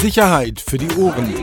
Sicherheit 0.00 0.60
für 0.60 0.78
die 0.78 0.88
Ohren. 0.96 1.34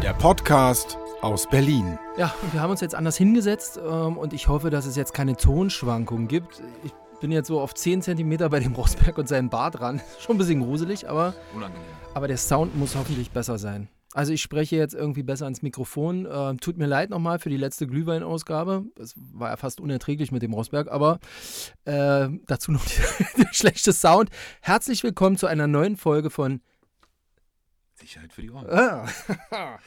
Der 0.00 0.12
Podcast 0.14 0.96
aus 1.20 1.48
Berlin. 1.48 1.98
Ja, 2.16 2.32
und 2.42 2.52
wir 2.52 2.60
haben 2.60 2.70
uns 2.70 2.80
jetzt 2.80 2.94
anders 2.94 3.16
hingesetzt 3.16 3.80
ähm, 3.84 4.16
und 4.16 4.32
ich 4.32 4.46
hoffe, 4.46 4.70
dass 4.70 4.86
es 4.86 4.94
jetzt 4.94 5.14
keine 5.14 5.36
Tonschwankungen 5.36 6.28
gibt. 6.28 6.62
Ich 6.84 6.92
bin 7.20 7.32
jetzt 7.32 7.48
so 7.48 7.60
auf 7.60 7.74
10 7.74 8.02
cm 8.02 8.36
bei 8.50 8.60
dem 8.60 8.74
Rosberg 8.74 9.18
und 9.18 9.28
seinem 9.28 9.50
Bart 9.50 9.80
dran. 9.80 10.00
Schon 10.20 10.36
ein 10.36 10.38
bisschen 10.38 10.60
gruselig, 10.60 11.08
aber, 11.10 11.34
Unangenehm. 11.56 11.82
aber 12.14 12.28
der 12.28 12.36
Sound 12.36 12.76
muss 12.78 12.94
hoffentlich 12.94 13.32
besser 13.32 13.58
sein. 13.58 13.88
Also 14.14 14.32
ich 14.32 14.40
spreche 14.40 14.76
jetzt 14.76 14.94
irgendwie 14.94 15.22
besser 15.22 15.44
ans 15.44 15.60
Mikrofon. 15.62 16.26
Ähm, 16.30 16.60
tut 16.60 16.78
mir 16.78 16.86
leid 16.86 17.10
nochmal 17.10 17.38
für 17.38 17.50
die 17.50 17.56
letzte 17.56 17.86
Glühweinausgabe. 17.86 18.84
Es 18.98 19.14
war 19.16 19.50
ja 19.50 19.56
fast 19.56 19.80
unerträglich 19.80 20.32
mit 20.32 20.42
dem 20.42 20.54
Rosberg, 20.54 20.88
aber 20.90 21.20
äh, 21.84 22.28
dazu 22.46 22.72
noch 22.72 22.84
der 23.36 23.52
schlechte 23.52 23.92
Sound. 23.92 24.30
Herzlich 24.62 25.02
willkommen 25.04 25.36
zu 25.36 25.46
einer 25.46 25.66
neuen 25.66 25.96
Folge 25.96 26.30
von 26.30 26.62
Sicherheit 27.94 28.32
für 28.32 28.42
die 28.42 28.50
Ohren. 28.50 28.66
ah, 28.70 29.06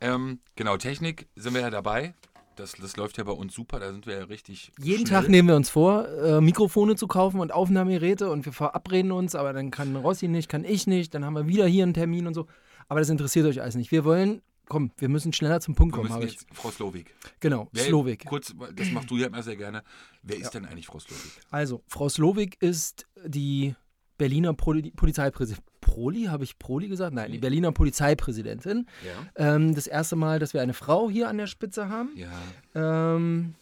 Ähm, 0.00 0.40
genau, 0.54 0.76
Technik 0.76 1.28
sind 1.34 1.54
wir 1.54 1.62
ja 1.62 1.70
dabei. 1.70 2.14
Das, 2.56 2.72
das 2.72 2.96
läuft 2.96 3.18
ja 3.18 3.24
bei 3.24 3.32
uns 3.32 3.54
super, 3.54 3.80
da 3.80 3.90
sind 3.92 4.06
wir 4.06 4.14
ja 4.18 4.24
richtig. 4.24 4.72
Jeden 4.80 5.06
schnell. 5.06 5.20
Tag 5.22 5.28
nehmen 5.28 5.48
wir 5.48 5.56
uns 5.56 5.70
vor, 5.70 6.08
äh, 6.08 6.40
Mikrofone 6.40 6.96
zu 6.96 7.06
kaufen 7.06 7.40
und 7.40 7.52
Aufnahmegeräte 7.52 8.30
und 8.30 8.44
wir 8.44 8.52
verabreden 8.52 9.12
uns, 9.12 9.34
aber 9.34 9.52
dann 9.52 9.70
kann 9.70 9.96
Rossi 9.96 10.28
nicht, 10.28 10.48
kann 10.48 10.64
ich 10.64 10.86
nicht, 10.86 11.14
dann 11.14 11.24
haben 11.24 11.34
wir 11.34 11.46
wieder 11.48 11.66
hier 11.66 11.82
einen 11.82 11.94
Termin 11.94 12.26
und 12.26 12.34
so. 12.34 12.46
Aber 12.88 13.00
das 13.00 13.08
interessiert 13.08 13.46
euch 13.46 13.60
alles 13.62 13.74
nicht. 13.74 13.90
Wir 13.90 14.04
wollen, 14.04 14.42
komm, 14.68 14.90
wir 14.98 15.08
müssen 15.08 15.32
schneller 15.32 15.60
zum 15.60 15.74
Punkt 15.74 15.94
Wir 15.96 16.02
kommen, 16.02 16.12
habe 16.12 16.24
ich. 16.26 16.32
jetzt 16.32 16.46
Frau 16.52 16.70
Slowik. 16.70 17.14
Genau, 17.40 17.68
Wer- 17.72 17.84
Slowik. 17.84 18.24
Kurz, 18.26 18.54
das 18.76 18.90
machst 18.90 19.10
du 19.10 19.16
ja 19.16 19.26
immer 19.26 19.42
sehr 19.42 19.56
gerne. 19.56 19.82
Wer 20.22 20.36
ist 20.38 20.50
denn 20.52 20.64
eigentlich 20.66 20.86
Frau 20.86 20.98
Slowik? 20.98 21.22
Also, 21.50 21.82
Frau 21.88 22.08
Slowik 22.08 22.56
ist 22.62 23.06
die 23.26 23.74
Berliner 24.18 24.54
Poli 24.54 24.92
Polizeipräsidentin. 24.92 25.64
Proli, 25.84 26.24
habe 26.24 26.44
ich 26.44 26.58
Proli 26.58 26.88
gesagt? 26.88 27.14
Nein, 27.14 27.30
die 27.30 27.38
Berliner 27.38 27.70
Polizeipräsidentin. 27.70 28.88
Ja. 29.36 29.54
Ähm, 29.54 29.74
das 29.74 29.86
erste 29.86 30.16
Mal, 30.16 30.38
dass 30.38 30.54
wir 30.54 30.62
eine 30.62 30.72
Frau 30.72 31.10
hier 31.10 31.28
an 31.28 31.36
der 31.36 31.46
Spitze 31.46 31.90
haben. 31.90 32.10
Ja. 32.16 32.32
Ähm, 32.74 33.54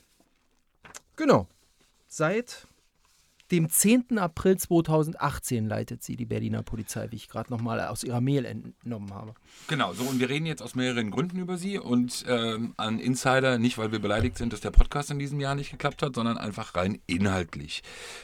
genau. 1.17 1.49
Seit 2.07 2.69
dem 3.53 3.69
10. 3.69 4.19
April 4.19 4.57
2018 4.57 5.67
leitet 5.67 6.03
sie 6.03 6.17
die 6.17 6.25
Berliner 6.25 6.63
Polizei, 6.63 7.07
wie 7.11 7.17
ich 7.17 7.29
gerade 7.29 7.53
nochmal 7.53 7.81
aus 7.81 8.03
ihrer 8.03 8.23
Mail 8.23 8.47
entnommen 8.47 9.13
habe. 9.13 9.35
Genau, 9.69 9.93
so 9.93 10.05
und 10.05 10.19
wir 10.19 10.31
reden 10.31 10.47
jetzt 10.47 10.63
aus 10.63 10.75
mehreren 10.75 11.11
Gründen 11.11 11.39
über 11.39 11.59
sie 11.59 11.79
und 11.79 12.25
ähm, 12.27 12.73
an 12.79 12.99
Insider, 12.99 13.59
nicht 13.59 13.77
weil 13.77 13.93
wir 13.93 13.99
beleidigt 13.99 14.39
sind, 14.39 14.55
dass 14.55 14.61
der 14.61 14.71
Podcast 14.71 15.11
in 15.11 15.19
diesem 15.19 15.39
Jahr 15.39 15.55
nicht 15.55 15.71
geklappt 15.71 16.03
hat, 16.03 16.15
sondern 16.15 16.39
einfach 16.39 16.75
rein 16.75 16.99
inhaltlich. 17.07 17.83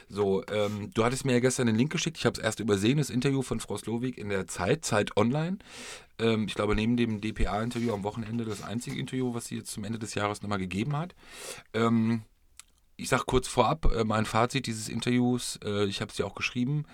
So, 0.08 0.42
ähm, 0.50 0.90
du 0.94 1.04
hattest 1.04 1.26
mir 1.26 1.32
ja 1.32 1.40
gestern 1.40 1.66
den 1.66 1.76
Link 1.76 1.92
geschickt, 1.92 2.16
ich 2.16 2.24
habe 2.24 2.38
es 2.38 2.42
erst 2.42 2.60
übersehen, 2.60 2.96
das 2.96 3.10
Interview 3.10 3.42
von 3.42 3.60
Frau 3.60 3.76
Slowik 3.76 4.16
in 4.16 4.30
der 4.30 4.46
Zeit, 4.46 4.84
Zeit 4.86 5.16
Online. 5.18 5.58
Ähm, 6.18 6.46
ich 6.48 6.54
glaube, 6.54 6.74
neben 6.74 6.96
dem 6.96 7.20
DPA-Interview 7.20 7.92
am 7.92 8.02
Wochenende 8.02 8.46
das 8.46 8.62
einzige 8.62 8.98
Interview, 8.98 9.34
was 9.34 9.46
sie 9.46 9.56
jetzt 9.56 9.72
zum 9.72 9.84
Ende 9.84 9.98
des 9.98 10.14
Jahres 10.14 10.40
nochmal 10.40 10.58
gegeben 10.58 10.96
hat. 10.96 11.14
Ähm, 11.74 12.22
ich 12.98 13.08
sage 13.08 13.22
kurz 13.26 13.48
vorab, 13.48 13.86
äh, 13.94 14.04
mein 14.04 14.26
Fazit 14.26 14.66
dieses 14.66 14.88
Interviews, 14.88 15.58
äh, 15.64 15.86
ich 15.86 16.00
habe 16.02 16.10
es 16.10 16.18
ja 16.18 16.26
auch 16.26 16.34
geschrieben, 16.34 16.84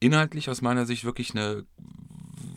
inhaltlich 0.00 0.50
aus 0.50 0.60
meiner 0.60 0.84
Sicht 0.84 1.04
wirklich 1.04 1.30
eine 1.30 1.64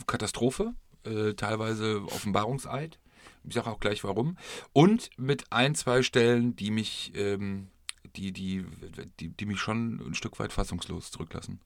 Katastrophe, 0.08 0.74
äh, 1.06 1.34
teilweise 1.36 2.04
Offenbarungseid. 2.08 3.00
Ich 3.48 3.54
sage 3.54 3.70
auch 3.70 3.80
gleich 3.80 4.04
warum. 4.04 4.38
Und 4.74 5.12
mit 5.18 5.52
ein, 5.52 5.76
zwei 5.76 6.02
Stellen, 6.02 6.56
die 6.56 6.72
mich, 6.72 7.14
ähm, 7.16 7.70
die, 8.16 8.34
die, 8.34 8.66
die, 9.20 9.30
die 9.30 9.46
mich 9.46 9.60
schon 9.60 10.02
ein 10.06 10.16
Stück 10.16 10.40
weit 10.40 10.52
fassungslos 10.52 11.12
zurücklassen. 11.12 11.62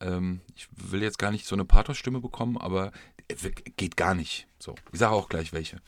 Ähm, 0.00 0.40
ich 0.56 0.68
will 0.72 1.02
jetzt 1.02 1.18
gar 1.18 1.30
nicht 1.30 1.46
so 1.46 1.54
eine 1.54 1.64
Pathos-Stimme 1.64 2.20
bekommen, 2.20 2.58
aber 2.58 2.90
äh, 3.28 3.50
geht 3.76 3.96
gar 3.96 4.14
nicht. 4.14 4.48
So, 4.58 4.74
ich 4.92 4.98
sage 4.98 5.14
auch 5.14 5.28
gleich 5.28 5.52
welche. 5.52 5.80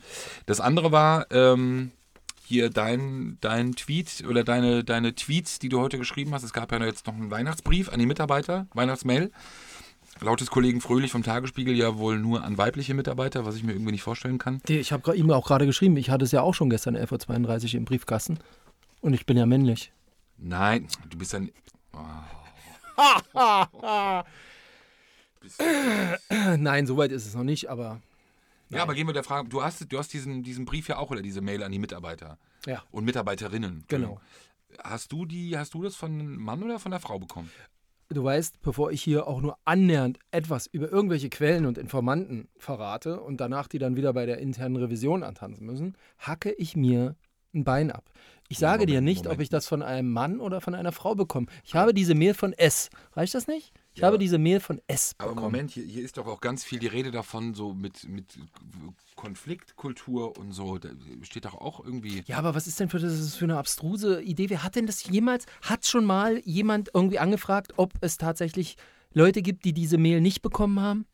Das 0.47 0.61
andere 0.61 0.93
war 0.93 1.31
ähm, 1.33 1.91
hier 2.51 2.69
dein, 2.69 3.39
dein 3.41 3.73
Tweet 3.77 4.25
oder 4.29 4.45
deine, 4.45 4.83
deine 4.85 5.15
Tweets, 5.15 5.59
die 5.61 5.69
du 5.71 5.81
heute 5.81 5.97
geschrieben 5.99 6.35
hast. 6.35 6.43
Es 6.43 6.53
gab 6.53 6.71
ja 6.73 6.85
jetzt 6.85 7.07
noch 7.07 7.15
einen 7.15 7.31
Weihnachtsbrief 7.31 7.89
an 7.89 7.99
die 8.01 8.07
Mitarbeiter, 8.07 8.67
Weihnachtsmail. 8.75 9.31
Laut 10.21 10.41
des 10.41 10.51
Kollegen 10.51 10.81
Fröhlich 10.81 11.13
vom 11.13 11.23
Tagesspiegel 11.23 11.75
ja 11.75 11.97
wohl 11.97 12.19
nur 12.19 12.43
an 12.45 12.59
weibliche 12.59 12.93
Mitarbeiter, 12.93 13.47
was 13.47 13.55
ich 13.55 13.63
mir 13.63 13.73
irgendwie 13.73 13.93
nicht 13.93 14.03
vorstellen 14.03 14.39
kann. 14.39 14.61
Ich 14.69 14.93
habe 14.93 15.17
ihm 15.17 15.31
auch 15.31 15.47
gerade 15.47 15.65
geschrieben, 15.65 15.97
ich 15.97 16.11
hatte 16.11 16.25
es 16.25 16.33
ja 16.33 16.43
auch 16.43 16.53
schon 16.53 16.69
gestern 16.69 16.97
11.32 16.97 17.69
Uhr 17.69 17.75
im 17.79 17.85
Briefkasten. 17.87 18.39
Und 19.01 19.15
ich 19.15 19.25
bin 19.25 19.37
ja 19.39 19.47
männlich. 19.47 19.93
Nein, 20.37 20.89
du 21.09 21.17
bist 21.17 21.35
ein. 21.35 21.51
Oh. 21.95 21.99
Bist- 25.41 25.63
Nein, 26.59 26.87
soweit 26.87 27.13
ist 27.13 27.27
es 27.27 27.35
noch 27.35 27.45
nicht, 27.45 27.71
aber 27.71 28.01
ja, 28.71 28.83
aber 28.83 28.95
gehen 28.95 29.07
wir 29.07 29.15
der 29.15 29.25
Frage. 29.25 29.49
Du 29.49 29.63
hast, 29.63 29.93
du 29.93 29.99
hast 29.99 30.13
diesen, 30.13 30.43
diesen 30.43 30.65
Brief 30.65 30.89
ja 30.89 30.99
auch 30.99 31.11
oder 31.11 31.23
diese 31.23 31.41
Mail 31.41 31.63
an 31.63 31.73
die 31.73 31.79
Mitarbeiter 31.79 32.39
ja, 32.67 32.83
und 32.91 33.05
Mitarbeiterinnen. 33.05 33.85
genau. 33.89 34.21
Hast 34.85 35.11
du 35.11 35.27
die, 35.27 35.59
hast 35.59 35.75
du 35.75 35.83
das 35.83 35.97
von 35.97 36.13
einem 36.13 36.37
Mann 36.37 36.63
oder 36.63 36.79
von 36.79 36.93
der 36.93 37.01
Frau 37.01 37.19
bekommen? 37.19 37.51
Du 38.09 38.25
weißt, 38.25 38.63
bevor 38.63 38.91
ich 38.91 39.03
hier 39.03 39.27
auch 39.27 39.41
nur 39.41 39.57
annähernd 39.65 40.19
etwas 40.31 40.67
über 40.67 40.91
irgendwelche 40.91 41.29
Quellen 41.29 41.67
und 41.67 41.79
Informanten 41.79 42.49
verrate 42.57 43.21
und 43.21 43.41
danach 43.41 43.69
die 43.69 43.79
dann 43.79 43.97
wieder 43.97 44.13
bei 44.13 44.27
der 44.27 44.39
internen 44.39 44.77
Revision 44.77 45.23
antanzen 45.23 45.67
müssen, 45.67 45.97
hacke 46.19 46.53
ich 46.53 46.77
mir 46.77 47.17
ein 47.55 47.65
Bein 47.65 47.91
ab. 47.91 48.11
Ich 48.49 48.59
sage 48.59 48.87
dir 48.87 48.95
Moment, 48.95 49.05
nicht, 49.05 49.21
ob 49.21 49.25
Moment. 49.27 49.43
ich 49.43 49.49
das 49.49 49.69
von 49.69 49.83
einem 49.83 50.13
Mann 50.13 50.41
oder 50.41 50.61
von 50.61 50.75
einer 50.75 50.91
Frau 50.91 51.15
bekomme. 51.15 51.47
Ich 51.65 51.75
habe 51.75 51.95
diese 51.95 52.17
Mail 52.17 52.35
von 52.35 52.53
S. 52.53 52.91
Reicht 53.13 53.35
das 53.35 53.47
nicht? 53.47 53.73
Ich 54.01 54.03
Ja. 54.03 54.07
habe 54.07 54.19
diese 54.19 54.39
Mail 54.39 54.61
von 54.61 54.81
S 54.87 55.13
Aber 55.19 55.35
bekommen. 55.35 55.53
Moment, 55.53 55.71
hier, 55.73 55.85
hier 55.85 56.03
ist 56.03 56.17
doch 56.17 56.27
auch 56.27 56.41
ganz 56.41 56.65
viel 56.65 56.79
die 56.79 56.87
Rede 56.87 57.11
davon, 57.11 57.53
so 57.53 57.75
mit, 57.75 58.09
mit 58.09 58.39
Konfliktkultur 59.15 60.39
und 60.39 60.53
so. 60.53 60.79
Da 60.79 60.89
steht 61.21 61.45
doch 61.45 61.55
auch 61.55 61.85
irgendwie. 61.85 62.23
Ja, 62.27 62.39
aber 62.39 62.55
was 62.55 62.67
ist 62.67 62.81
denn 62.81 62.89
für, 62.89 62.99
das 62.99 63.13
ist 63.13 63.35
für 63.37 63.45
eine 63.45 63.59
abstruse 63.59 64.23
Idee? 64.23 64.49
Wer 64.49 64.63
hat 64.65 64.75
denn 64.77 64.87
das 64.87 65.05
jemals, 65.05 65.45
hat 65.63 65.87
schon 65.87 66.07
mal 66.07 66.39
jemand 66.47 66.91
irgendwie 66.95 67.19
angefragt, 67.19 67.75
ob 67.77 67.93
es 68.01 68.17
tatsächlich 68.17 68.77
Leute 69.13 69.43
gibt, 69.43 69.67
die 69.67 69.75
diese 69.75 69.99
Mail 69.99 70.23
nicht 70.23 70.41
bekommen 70.41 70.81
haben? 70.81 71.05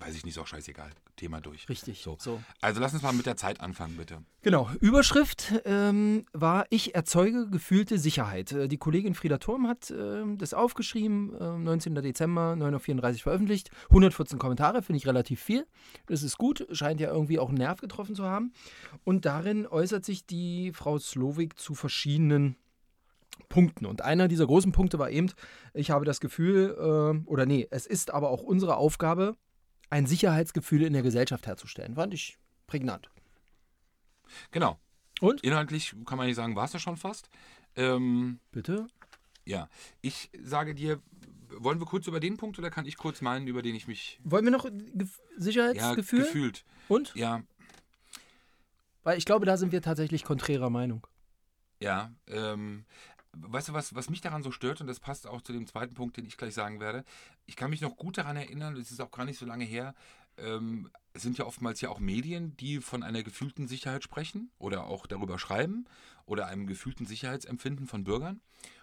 Weiß 0.00 0.14
ich 0.14 0.24
nicht, 0.24 0.36
ist 0.36 0.42
auch 0.42 0.46
scheißegal. 0.46 0.90
Thema 1.16 1.40
durch. 1.40 1.68
Richtig. 1.68 2.02
So. 2.02 2.16
so. 2.20 2.40
Also 2.60 2.80
lass 2.80 2.94
uns 2.94 3.02
mal 3.02 3.12
mit 3.12 3.26
der 3.26 3.36
Zeit 3.36 3.60
anfangen, 3.60 3.96
bitte. 3.96 4.22
Genau, 4.42 4.70
Überschrift 4.80 5.52
ähm, 5.64 6.26
war 6.32 6.66
Ich 6.70 6.94
erzeuge 6.94 7.48
gefühlte 7.50 7.98
Sicherheit. 7.98 8.52
Äh, 8.52 8.68
die 8.68 8.78
Kollegin 8.78 9.14
Frieda 9.14 9.38
Turm 9.38 9.66
hat 9.66 9.90
ähm, 9.90 10.38
das 10.38 10.54
aufgeschrieben, 10.54 11.34
äh, 11.34 11.58
19. 11.58 11.96
Dezember, 11.96 12.52
9.34 12.52 13.14
Uhr 13.14 13.18
veröffentlicht. 13.18 13.70
114 13.88 14.38
Kommentare, 14.38 14.82
finde 14.82 14.98
ich 14.98 15.06
relativ 15.06 15.42
viel. 15.42 15.66
Das 16.06 16.22
ist 16.22 16.38
gut, 16.38 16.66
scheint 16.70 17.00
ja 17.00 17.12
irgendwie 17.12 17.40
auch 17.40 17.48
einen 17.48 17.58
Nerv 17.58 17.80
getroffen 17.80 18.14
zu 18.14 18.24
haben. 18.24 18.52
Und 19.04 19.24
darin 19.24 19.66
äußert 19.66 20.04
sich 20.04 20.26
die 20.26 20.72
Frau 20.72 20.98
Slowik 20.98 21.58
zu 21.58 21.74
verschiedenen 21.74 22.56
Punkten. 23.48 23.86
Und 23.86 24.02
einer 24.02 24.28
dieser 24.28 24.46
großen 24.46 24.72
Punkte 24.72 24.98
war 24.98 25.10
eben, 25.10 25.30
ich 25.74 25.90
habe 25.90 26.04
das 26.04 26.20
Gefühl, 26.20 26.76
äh, 26.78 27.28
oder 27.28 27.46
nee, 27.46 27.66
es 27.70 27.86
ist 27.86 28.12
aber 28.12 28.30
auch 28.30 28.42
unsere 28.42 28.76
Aufgabe, 28.76 29.36
ein 29.90 30.06
Sicherheitsgefühl 30.06 30.82
in 30.82 30.92
der 30.92 31.02
Gesellschaft 31.02 31.46
herzustellen. 31.46 31.94
Fand 31.94 32.14
ich 32.14 32.38
prägnant. 32.66 33.10
Genau. 34.50 34.78
Und? 35.20 35.42
Inhaltlich 35.42 35.94
kann 36.06 36.18
man 36.18 36.26
nicht 36.26 36.36
sagen, 36.36 36.54
war 36.56 36.64
es 36.66 36.72
ja 36.72 36.78
schon 36.78 36.96
fast. 36.96 37.28
Ähm, 37.76 38.40
Bitte? 38.52 38.86
ja, 39.44 39.68
ich 40.00 40.30
sage 40.42 40.74
dir, 40.74 41.00
wollen 41.50 41.80
wir 41.80 41.86
kurz 41.86 42.06
über 42.06 42.20
den 42.20 42.36
Punkt 42.36 42.58
oder 42.58 42.70
kann 42.70 42.84
ich 42.86 42.96
kurz 42.96 43.20
meinen, 43.22 43.46
über 43.46 43.62
den 43.62 43.74
ich 43.74 43.88
mich 43.88 44.20
Wollen 44.22 44.44
wir 44.44 44.52
noch 44.52 44.64
Gef 44.64 45.18
ja, 45.18 45.40
Sicherheitsgefühl? 45.40 46.20
gefühlt. 46.24 46.64
Und? 46.88 47.14
Ja, 47.14 47.42
Weil 49.02 49.16
ich 49.18 49.24
glaube, 49.24 49.46
da 49.46 49.56
sind 49.56 49.72
wir 49.72 49.80
tatsächlich 49.82 50.24
konträrer 50.24 50.70
Meinung. 50.70 51.06
ja. 51.80 52.12
Ähm, 52.26 52.84
weißt 53.40 53.68
du, 53.68 53.72
was, 53.72 53.94
was 53.94 54.10
mich 54.10 54.20
daran 54.20 54.42
so 54.42 54.50
stört, 54.50 54.80
und 54.80 54.86
das 54.86 55.00
passt 55.00 55.26
auch 55.26 55.42
zu 55.42 55.52
dem 55.52 55.66
zweiten 55.66 55.94
Punkt, 55.94 56.16
den 56.16 56.26
ich 56.26 56.36
gleich 56.36 56.54
sagen 56.54 56.80
werde. 56.80 57.04
Ich 57.46 57.56
kann 57.56 57.70
mich 57.70 57.80
noch 57.80 57.96
gut 57.96 58.18
daran 58.18 58.36
erinnern, 58.36 58.76
es 58.76 58.90
ist 58.90 59.00
auch 59.00 59.10
gar 59.10 59.24
nicht 59.24 59.38
so 59.38 59.46
lange 59.46 59.64
her, 59.64 59.94
ähm, 60.38 60.90
es 61.12 61.22
sind 61.22 61.38
ja 61.38 61.46
oftmals 61.46 61.80
ja 61.80 61.88
auch 61.88 62.00
Medien, 62.00 62.56
die 62.56 62.80
von 62.80 63.02
einer 63.02 63.22
gefühlten 63.22 63.66
Sicherheit 63.66 64.04
sprechen 64.04 64.50
oder 64.58 64.86
auch 64.86 65.06
darüber 65.06 65.38
schreiben 65.38 65.86
oder 66.26 66.46
einem 66.46 66.66
gefühlten 66.66 67.06
Sicherheitsempfinden 67.06 67.86
von 67.86 68.04
Bürgern. 68.04 68.40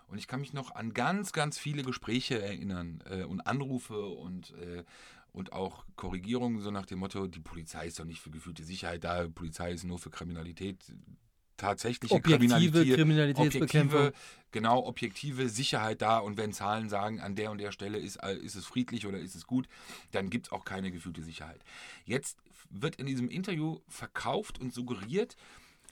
Und 0.08 0.18
ich 0.18 0.28
kann 0.28 0.42
mich 0.42 0.54
noch 0.54 0.76
an 0.76 0.94
ganz, 0.94 1.32
ganz 1.32 1.58
viele 1.58 1.84
Gespräche 1.84 2.42
erinnern 2.42 3.04
äh, 3.10 3.24
und 3.24 3.42
Anrufe 3.42 4.06
und, 4.06 4.54
äh, 4.56 4.84
und 5.32 5.54
auch 5.54 5.86
Korrigierungen, 5.96 6.62
so 6.62 6.72
nach 6.72 6.86
dem 6.86 7.00
Motto, 7.00 7.28
die 7.28 7.40
Polizei 7.40 7.88
ist 7.88 8.00
doch 8.00 8.06
nicht 8.06 8.22
für 8.22 8.30
gefühlte 8.30 8.64
Sicherheit 8.64 9.04
da, 9.04 9.28
Polizei 9.28 9.72
ist 9.72 9.84
nur 9.84 10.00
für 10.00 10.12
Kriminalität. 10.12 10.94
Tatsächliche 11.58 12.14
Objektive 12.14 12.58
Kriminalität, 12.58 12.96
Kriminalitätsbekämpfung. 12.96 14.00
objektive, 14.00 14.14
genau, 14.52 14.86
objektive 14.86 15.50
Sicherheit 15.50 16.02
da 16.02 16.18
und 16.18 16.38
wenn 16.38 16.52
Zahlen 16.52 16.90
sagen, 16.90 17.22
an 17.22 17.36
der 17.36 17.52
und 17.52 17.60
der 17.60 17.72
Stelle 17.72 17.98
ist, 17.98 18.22
ist 18.24 18.56
es 18.56 18.66
friedlich 18.66 19.08
oder 19.08 19.20
ist 19.20 19.36
es 19.36 19.48
gut, 19.48 19.68
dann 20.12 20.30
gibt 20.30 20.48
es 20.48 20.52
auch 20.52 20.66
keine 20.66 20.92
gefühlte 20.92 21.24
Sicherheit. 21.24 21.62
Jetzt 22.04 22.40
wird 22.70 22.98
in 22.98 23.06
diesem 23.06 23.30
Interview 23.30 23.80
verkauft 23.88 24.60
und 24.60 24.74
suggeriert, 24.74 25.38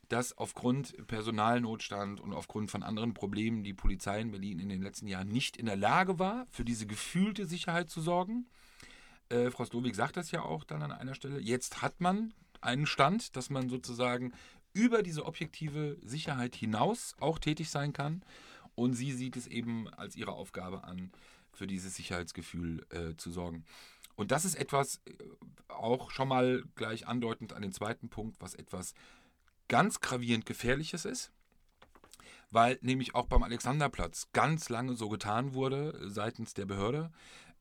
dass 0.09 0.37
aufgrund 0.37 1.07
Personalnotstand 1.07 2.19
und 2.19 2.33
aufgrund 2.33 2.69
von 2.69 2.83
anderen 2.83 3.13
Problemen 3.13 3.63
die 3.63 3.73
Polizei 3.73 4.19
in 4.19 4.31
Berlin 4.31 4.59
in 4.59 4.69
den 4.69 4.81
letzten 4.81 5.07
Jahren 5.07 5.29
nicht 5.29 5.57
in 5.57 5.65
der 5.65 5.77
Lage 5.77 6.19
war, 6.19 6.45
für 6.51 6.65
diese 6.65 6.85
gefühlte 6.85 7.45
Sicherheit 7.45 7.89
zu 7.89 8.01
sorgen. 8.01 8.47
Äh, 9.29 9.49
Frau 9.49 9.65
Slowik 9.65 9.95
sagt 9.95 10.17
das 10.17 10.31
ja 10.31 10.43
auch 10.43 10.63
dann 10.63 10.83
an 10.83 10.91
einer 10.91 11.15
Stelle. 11.15 11.39
Jetzt 11.39 11.81
hat 11.81 12.01
man 12.01 12.33
einen 12.61 12.85
Stand, 12.85 13.35
dass 13.35 13.49
man 13.49 13.69
sozusagen 13.69 14.33
über 14.73 15.03
diese 15.03 15.25
objektive 15.25 15.97
Sicherheit 16.01 16.55
hinaus 16.55 17.15
auch 17.19 17.39
tätig 17.39 17.69
sein 17.69 17.93
kann. 17.93 18.23
Und 18.75 18.93
sie 18.93 19.11
sieht 19.11 19.37
es 19.37 19.47
eben 19.47 19.87
als 19.93 20.15
ihre 20.15 20.31
Aufgabe 20.31 20.83
an, 20.83 21.11
für 21.51 21.67
dieses 21.67 21.95
Sicherheitsgefühl 21.95 22.85
äh, 22.89 23.15
zu 23.15 23.31
sorgen. 23.31 23.65
Und 24.15 24.31
das 24.31 24.45
ist 24.45 24.55
etwas, 24.55 25.01
äh, 25.05 25.13
auch 25.67 26.11
schon 26.11 26.27
mal 26.27 26.63
gleich 26.75 27.07
andeutend 27.07 27.53
an 27.53 27.61
den 27.61 27.73
zweiten 27.73 28.09
Punkt, 28.09 28.37
was 28.39 28.55
etwas 28.55 28.93
ganz 29.67 30.01
gravierend 30.01 30.45
Gefährliches 30.45 31.05
ist, 31.05 31.31
weil 32.51 32.77
nämlich 32.81 33.15
auch 33.15 33.27
beim 33.27 33.43
Alexanderplatz 33.43 34.27
ganz 34.33 34.69
lange 34.69 34.95
so 34.95 35.09
getan 35.09 35.53
wurde 35.53 35.99
äh, 36.01 36.09
seitens 36.09 36.53
der 36.53 36.65
Behörde, 36.65 37.11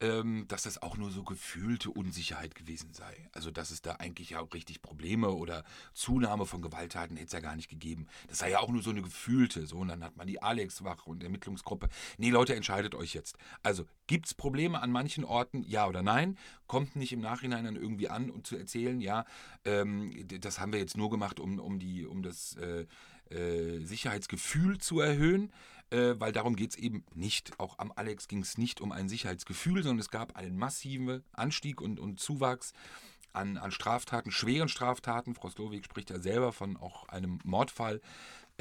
ähm, 0.02 0.46
dass 0.48 0.64
das 0.64 0.82
auch 0.82 0.96
nur 0.96 1.10
so 1.10 1.22
gefühlte 1.22 1.90
Unsicherheit 1.90 2.56
gewesen 2.56 2.92
sei. 2.92 3.30
Also 3.32 3.50
dass 3.50 3.70
es 3.70 3.82
da 3.82 3.92
eigentlich 3.92 4.30
ja 4.30 4.40
auch 4.40 4.52
richtig 4.52 4.82
Probleme 4.82 5.30
oder 5.30 5.64
Zunahme 5.94 6.44
von 6.44 6.60
Gewalttaten 6.60 7.16
hätte 7.16 7.26
es 7.26 7.32
ja 7.32 7.40
gar 7.40 7.54
nicht 7.54 7.70
gegeben. 7.70 8.08
Das 8.28 8.38
sei 8.38 8.50
ja 8.50 8.58
auch 8.58 8.68
nur 8.68 8.82
so 8.82 8.90
eine 8.90 9.02
gefühlte. 9.02 9.64
So, 9.66 9.78
und 9.78 9.88
dann 9.88 10.02
hat 10.02 10.16
man 10.16 10.26
die 10.26 10.42
Alex-Wache 10.42 11.08
und 11.08 11.22
Ermittlungsgruppe. 11.22 11.88
Nee, 12.18 12.30
Leute, 12.30 12.56
entscheidet 12.56 12.96
euch 12.96 13.14
jetzt. 13.14 13.38
Also 13.62 13.86
gibt 14.08 14.26
es 14.26 14.34
Probleme 14.34 14.82
an 14.82 14.90
manchen 14.90 15.24
Orten, 15.24 15.62
ja 15.62 15.86
oder 15.86 16.02
nein? 16.02 16.36
Kommt 16.66 16.96
nicht 16.96 17.12
im 17.12 17.20
Nachhinein 17.20 17.64
dann 17.64 17.76
irgendwie 17.76 18.08
an 18.08 18.30
und 18.30 18.46
zu 18.46 18.56
erzählen, 18.56 19.00
ja, 19.00 19.24
ähm, 19.64 20.26
das 20.40 20.58
haben 20.58 20.72
wir 20.72 20.80
jetzt 20.80 20.96
nur 20.96 21.10
gemacht, 21.10 21.38
um, 21.38 21.60
um, 21.60 21.78
die, 21.78 22.06
um 22.06 22.22
das 22.22 22.56
äh, 22.56 22.86
äh, 23.32 23.84
Sicherheitsgefühl 23.84 24.78
zu 24.78 25.00
erhöhen 25.00 25.52
äh, 25.92 26.18
weil 26.18 26.32
darum 26.32 26.56
geht 26.56 26.70
es 26.70 26.76
eben 26.76 27.04
nicht. 27.14 27.58
Auch 27.60 27.78
am 27.78 27.92
Alex 27.94 28.26
ging 28.26 28.40
es 28.40 28.56
nicht 28.56 28.80
um 28.80 28.92
ein 28.92 29.08
Sicherheitsgefühl, 29.08 29.82
sondern 29.82 30.00
es 30.00 30.10
gab 30.10 30.36
einen 30.36 30.56
massiven 30.56 31.22
Anstieg 31.32 31.80
und, 31.80 32.00
und 32.00 32.18
Zuwachs 32.18 32.72
an, 33.34 33.58
an 33.58 33.70
Straftaten, 33.70 34.30
schweren 34.30 34.68
Straftaten. 34.68 35.34
Frau 35.34 35.50
Slowik 35.50 35.84
spricht 35.84 36.10
ja 36.10 36.18
selber 36.18 36.52
von 36.52 36.76
auch 36.76 37.08
einem 37.08 37.38
Mordfall 37.44 38.00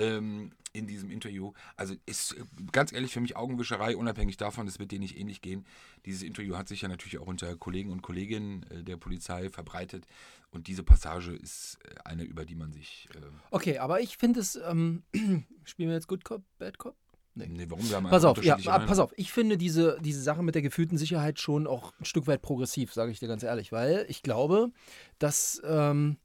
ähm, 0.01 0.51
in 0.74 0.88
diesem 0.88 1.09
Interview. 1.09 1.53
Also 1.75 1.95
ist 2.06 2.33
äh, 2.33 2.44
ganz 2.71 2.94
ehrlich 2.94 3.12
für 3.12 3.21
mich 3.21 3.36
Augenwischerei, 3.36 3.95
unabhängig 3.95 4.38
davon, 4.38 4.68
es 4.68 4.80
wird 4.80 4.92
dir 4.92 5.00
nicht 5.00 5.18
ähnlich 5.18 5.42
gehen. 5.42 5.65
Dieses 6.06 6.24
Interview 6.24 6.56
hat 6.56 6.68
sich 6.68 6.81
ja 6.81 6.88
natürlich 6.88 7.18
auch 7.19 7.27
unter 7.27 7.56
Kollegen 7.56 7.92
und 7.92 8.01
Kolleginnen 8.01 8.65
äh, 8.69 8.83
der 8.83 8.98
Polizei 8.98 9.50
verbreitet. 9.50 10.06
Und 10.51 10.68
diese 10.68 10.83
Passage 10.83 11.33
ist 11.33 11.80
äh, 11.83 11.95
eine, 12.06 12.24
über 12.24 12.45
die 12.45 12.56
man 12.56 12.71
sich. 12.71 13.07
Äh 13.15 13.19
okay, 13.51 13.77
aber 13.77 14.01
ich 14.01 14.18
finde 14.18 14.39
es, 14.39 14.56
ähm, 14.56 15.03
spielen 15.63 15.89
wir 15.89 15.95
jetzt 15.95 16.07
Good 16.07 16.24
Cop, 16.24 16.44
Bad 16.57 16.77
Cop? 16.77 16.95
Nee. 17.33 17.48
nee, 17.48 17.65
warum? 17.69 17.88
Wir 17.88 17.95
haben 17.95 18.09
pass 18.09 18.25
auf, 18.25 18.44
ja, 18.44 18.57
pass 18.57 19.00
auf. 19.00 19.13
Ich 19.15 19.31
finde 19.31 19.57
diese, 19.57 19.98
diese 20.01 20.21
Sache 20.21 20.44
mit 20.44 20.53
der 20.53 20.62
gefühlten 20.62 20.98
Sicherheit 20.98 21.39
schon 21.39 21.65
auch 21.65 21.94
ein 21.98 22.03
Stück 22.03 22.27
weit 22.27 22.42
progressiv, 22.42 22.94
sage 22.94 23.12
ich 23.12 23.19
dir 23.19 23.30
ganz 23.30 23.44
ehrlich, 23.44 23.71
weil 23.71 24.06
ich 24.09 24.21
glaube, 24.21 24.71
dass, 25.18 25.62
ähm, 25.63 26.18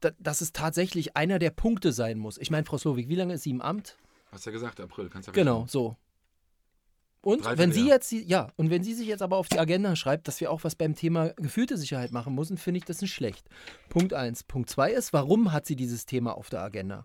dass 0.00 0.40
es 0.40 0.52
tatsächlich 0.52 1.16
einer 1.16 1.38
der 1.38 1.50
Punkte 1.50 1.92
sein 1.92 2.18
muss. 2.18 2.38
Ich 2.38 2.50
meine, 2.50 2.64
Frau 2.64 2.78
Slowik, 2.78 3.08
wie 3.08 3.14
lange 3.14 3.34
ist 3.34 3.42
sie 3.42 3.50
im 3.50 3.60
Amt? 3.60 3.96
Hast 4.30 4.46
du 4.46 4.50
ja 4.50 4.52
gesagt, 4.52 4.80
April, 4.80 5.08
kannst 5.08 5.28
du 5.28 5.32
ja 5.32 5.34
Genau, 5.34 5.66
so. 5.68 5.96
Und 7.22 7.44
wenn 7.58 7.72
sie 7.72 7.88
jetzt, 7.88 8.12
ja, 8.12 8.52
und 8.54 8.70
wenn 8.70 8.84
sie 8.84 8.94
sich 8.94 9.08
jetzt 9.08 9.20
aber 9.20 9.36
auf 9.36 9.48
die 9.48 9.58
Agenda 9.58 9.96
schreibt, 9.96 10.28
dass 10.28 10.40
wir 10.40 10.48
auch 10.48 10.62
was 10.62 10.76
beim 10.76 10.94
Thema 10.94 11.30
gefühlte 11.30 11.76
Sicherheit 11.76 12.12
machen 12.12 12.36
müssen, 12.36 12.56
finde 12.56 12.78
ich 12.78 12.84
das 12.84 13.00
nicht 13.00 13.12
schlecht. 13.12 13.48
Punkt 13.88 14.14
eins. 14.14 14.44
Punkt 14.44 14.70
zwei 14.70 14.92
ist, 14.92 15.12
warum 15.12 15.52
hat 15.52 15.66
sie 15.66 15.74
dieses 15.74 16.06
Thema 16.06 16.36
auf 16.36 16.50
der 16.50 16.60
Agenda? 16.60 17.04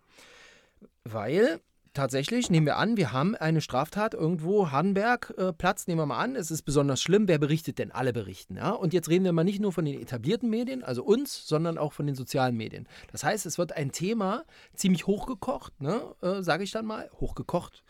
Weil 1.04 1.60
tatsächlich, 1.94 2.50
nehmen 2.50 2.66
wir 2.66 2.78
an, 2.78 2.98
wir 2.98 3.12
haben 3.12 3.36
eine 3.36 3.62
Straftat 3.62 4.14
irgendwo, 4.14 4.72
Hardenberg, 4.72 5.34
äh, 5.38 5.54
Platz, 5.54 5.88
nehmen 5.88 6.00
wir 6.00 6.06
mal 6.06 6.20
an, 6.20 6.36
es 6.36 6.52
ist 6.52 6.64
besonders 6.64 7.02
schlimm, 7.02 7.28
wer 7.28 7.38
berichtet 7.38 7.80
denn? 7.80 7.92
Alle 7.92 8.14
berichten. 8.14 8.58
Ja? 8.58 8.72
Und 8.72 8.94
jetzt 8.94 9.10
reden 9.10 9.26
wir 9.26 9.34
mal 9.34 9.44
nicht 9.44 9.60
nur 9.60 9.72
von 9.72 9.86
den 9.86 10.02
etablierten 10.02 10.50
Medien, 10.50 10.84
also 10.84 11.04
uns, 11.04 11.48
sondern 11.48 11.78
auch 11.78 11.94
von 11.94 12.06
den 12.06 12.16
sozialen 12.16 12.56
Medien. 12.56 12.88
Das 13.12 13.24
heißt, 13.24 13.46
es 13.46 13.58
wird 13.58 13.74
ein 13.74 13.92
Thema 13.92 14.44
ziemlich 14.74 15.08
hochgekocht, 15.08 15.82
ne? 15.82 16.02
äh, 16.22 16.42
sage 16.42 16.64
ich 16.64 16.72
dann 16.72 16.86
mal, 16.86 17.10
hochgekocht. 17.20 17.84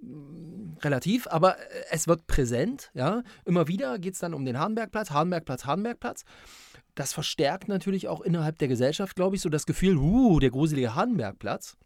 Mm, 0.00 0.76
relativ, 0.82 1.26
aber 1.26 1.58
äh, 1.58 1.62
es 1.90 2.06
wird 2.06 2.26
präsent, 2.26 2.90
ja. 2.94 3.22
Immer 3.44 3.68
wieder 3.68 3.98
geht 3.98 4.14
es 4.14 4.20
dann 4.20 4.34
um 4.34 4.44
den 4.44 4.58
Hardenbergplatz, 4.58 5.10
Hardenbergplatz, 5.10 5.64
Hardenbergplatz. 5.64 6.24
Das 6.94 7.12
verstärkt 7.12 7.68
natürlich 7.68 8.08
auch 8.08 8.22
innerhalb 8.22 8.58
der 8.58 8.68
Gesellschaft, 8.68 9.16
glaube 9.16 9.36
ich, 9.36 9.42
so 9.42 9.48
das 9.48 9.66
Gefühl, 9.66 9.96
uh, 9.96 10.40
der 10.40 10.50
gruselige 10.50 10.94
Hardenbergplatz. 10.94 11.76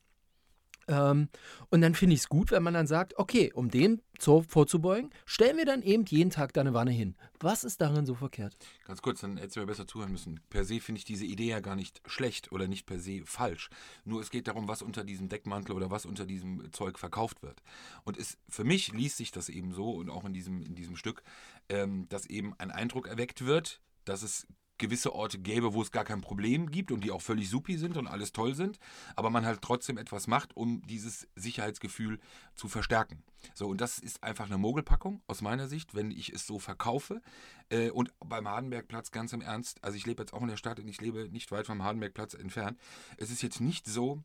Ähm, 0.90 1.28
und 1.70 1.80
dann 1.80 1.94
finde 1.94 2.14
ich 2.14 2.22
es 2.22 2.28
gut, 2.28 2.50
wenn 2.50 2.64
man 2.64 2.74
dann 2.74 2.88
sagt, 2.88 3.16
okay, 3.16 3.52
um 3.54 3.70
dem 3.70 4.02
vorzubeugen, 4.18 5.10
stellen 5.24 5.56
wir 5.56 5.64
dann 5.64 5.82
eben 5.82 6.04
jeden 6.04 6.30
Tag 6.30 6.52
da 6.52 6.60
eine 6.60 6.74
Wanne 6.74 6.90
hin. 6.90 7.14
Was 7.38 7.64
ist 7.64 7.80
daran 7.80 8.04
so 8.04 8.14
verkehrt? 8.14 8.54
Ganz 8.86 9.00
kurz, 9.00 9.20
dann 9.20 9.38
hättest 9.38 9.56
du 9.56 9.60
mir 9.60 9.66
besser 9.66 9.86
zuhören 9.86 10.12
müssen. 10.12 10.40
Per 10.50 10.64
se 10.64 10.80
finde 10.80 10.98
ich 10.98 11.04
diese 11.04 11.24
Idee 11.24 11.48
ja 11.48 11.60
gar 11.60 11.76
nicht 11.76 12.02
schlecht 12.06 12.52
oder 12.52 12.68
nicht 12.68 12.86
per 12.86 12.98
se 12.98 13.22
falsch. 13.24 13.70
Nur 14.04 14.20
es 14.20 14.30
geht 14.30 14.48
darum, 14.48 14.68
was 14.68 14.82
unter 14.82 15.04
diesem 15.04 15.28
Deckmantel 15.28 15.74
oder 15.74 15.90
was 15.90 16.04
unter 16.04 16.26
diesem 16.26 16.70
Zeug 16.72 16.98
verkauft 16.98 17.42
wird. 17.42 17.62
Und 18.04 18.18
es, 18.18 18.36
für 18.48 18.64
mich 18.64 18.92
liest 18.92 19.16
sich 19.16 19.30
das 19.30 19.48
eben 19.48 19.72
so 19.72 19.92
und 19.92 20.10
auch 20.10 20.24
in 20.24 20.34
diesem, 20.34 20.60
in 20.60 20.74
diesem 20.74 20.96
Stück, 20.96 21.22
ähm, 21.68 22.06
dass 22.08 22.26
eben 22.26 22.52
ein 22.58 22.70
Eindruck 22.70 23.06
erweckt 23.06 23.46
wird, 23.46 23.80
dass 24.04 24.22
es 24.22 24.46
gewisse 24.80 25.14
Orte 25.14 25.38
gäbe, 25.38 25.74
wo 25.74 25.82
es 25.82 25.92
gar 25.92 26.04
kein 26.04 26.20
Problem 26.20 26.70
gibt 26.70 26.90
und 26.90 27.04
die 27.04 27.12
auch 27.12 27.22
völlig 27.22 27.48
supi 27.48 27.76
sind 27.76 27.96
und 27.96 28.08
alles 28.08 28.32
toll 28.32 28.54
sind, 28.54 28.78
aber 29.14 29.30
man 29.30 29.46
halt 29.46 29.62
trotzdem 29.62 29.98
etwas 29.98 30.26
macht, 30.26 30.56
um 30.56 30.82
dieses 30.86 31.28
Sicherheitsgefühl 31.36 32.18
zu 32.56 32.66
verstärken. 32.66 33.22
So, 33.54 33.68
und 33.68 33.80
das 33.80 33.98
ist 33.98 34.24
einfach 34.24 34.46
eine 34.46 34.58
Mogelpackung 34.58 35.22
aus 35.28 35.42
meiner 35.42 35.68
Sicht, 35.68 35.94
wenn 35.94 36.10
ich 36.10 36.32
es 36.32 36.46
so 36.46 36.58
verkaufe. 36.58 37.22
Äh, 37.68 37.90
und 37.90 38.12
beim 38.18 38.48
Hardenbergplatz 38.48 39.12
ganz 39.12 39.32
im 39.32 39.40
Ernst, 39.40 39.82
also 39.84 39.96
ich 39.96 40.06
lebe 40.06 40.22
jetzt 40.22 40.32
auch 40.32 40.42
in 40.42 40.48
der 40.48 40.56
Stadt 40.56 40.80
und 40.80 40.88
ich 40.88 41.00
lebe 41.00 41.28
nicht 41.30 41.52
weit 41.52 41.66
vom 41.66 41.82
Hardenbergplatz 41.82 42.34
entfernt. 42.34 42.78
Es 43.16 43.30
ist 43.30 43.42
jetzt 43.42 43.60
nicht 43.60 43.86
so, 43.86 44.22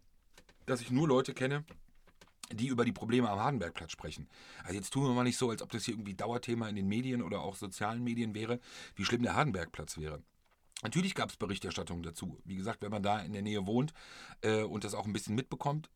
dass 0.65 0.81
ich 0.81 0.91
nur 0.91 1.07
Leute 1.07 1.33
kenne, 1.33 1.63
die 2.51 2.67
über 2.67 2.85
die 2.85 2.91
Probleme 2.91 3.29
am 3.29 3.39
Hardenbergplatz 3.39 3.91
sprechen. 3.91 4.27
Also 4.63 4.75
jetzt 4.75 4.91
tun 4.91 5.03
wir 5.03 5.13
mal 5.13 5.23
nicht 5.23 5.37
so, 5.37 5.49
als 5.49 5.61
ob 5.61 5.71
das 5.71 5.85
hier 5.85 5.95
irgendwie 5.95 6.13
Dauerthema 6.13 6.67
in 6.69 6.75
den 6.75 6.87
Medien 6.87 7.21
oder 7.21 7.41
auch 7.41 7.55
sozialen 7.55 8.03
Medien 8.03 8.35
wäre, 8.35 8.59
wie 8.95 9.05
schlimm 9.05 9.23
der 9.23 9.35
Hardenbergplatz 9.35 9.97
wäre. 9.97 10.21
Natürlich 10.83 11.15
gab 11.15 11.29
es 11.29 11.37
Berichterstattung 11.37 12.03
dazu. 12.03 12.39
Wie 12.43 12.55
gesagt, 12.55 12.81
wenn 12.81 12.91
man 12.91 13.03
da 13.03 13.19
in 13.19 13.33
der 13.33 13.41
Nähe 13.41 13.65
wohnt 13.65 13.93
äh, 14.41 14.63
und 14.63 14.83
das 14.83 14.93
auch 14.93 15.05
ein 15.05 15.13
bisschen 15.13 15.35
mitbekommt, 15.35 15.89